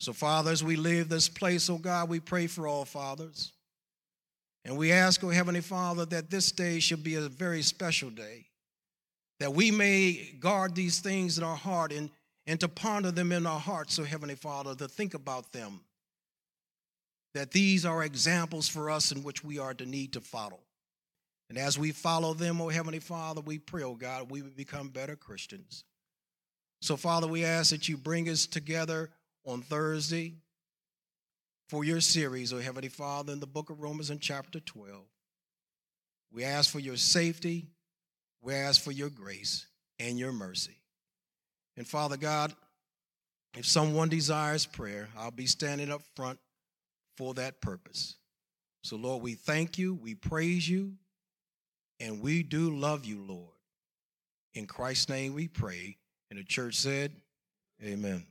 [0.00, 3.52] So, Father, as we leave this place, oh God, we pray for all fathers.
[4.64, 8.46] And we ask, oh Heavenly Father, that this day should be a very special day,
[9.40, 12.08] that we may guard these things in our heart and
[12.46, 15.80] and to ponder them in our hearts, so Heavenly Father, to think about them.
[17.34, 20.60] That these are examples for us in which we are to need to follow.
[21.50, 24.88] And as we follow them, oh Heavenly Father, we pray, oh God, we would become
[24.88, 25.84] better Christians.
[26.80, 29.10] So, Father, we ask that you bring us together
[29.44, 30.34] on Thursday
[31.68, 35.02] for your series, oh Heavenly Father, in the book of Romans in chapter 12.
[36.32, 37.66] We ask for your safety,
[38.40, 39.66] we ask for your grace
[39.98, 40.78] and your mercy.
[41.76, 42.54] And Father God,
[43.56, 46.38] If someone desires prayer, I'll be standing up front
[47.16, 48.14] for that purpose.
[48.82, 50.92] So, Lord, we thank you, we praise you,
[51.98, 53.50] and we do love you, Lord.
[54.54, 55.96] In Christ's name we pray.
[56.30, 57.12] And the church said,
[57.82, 58.24] Amen.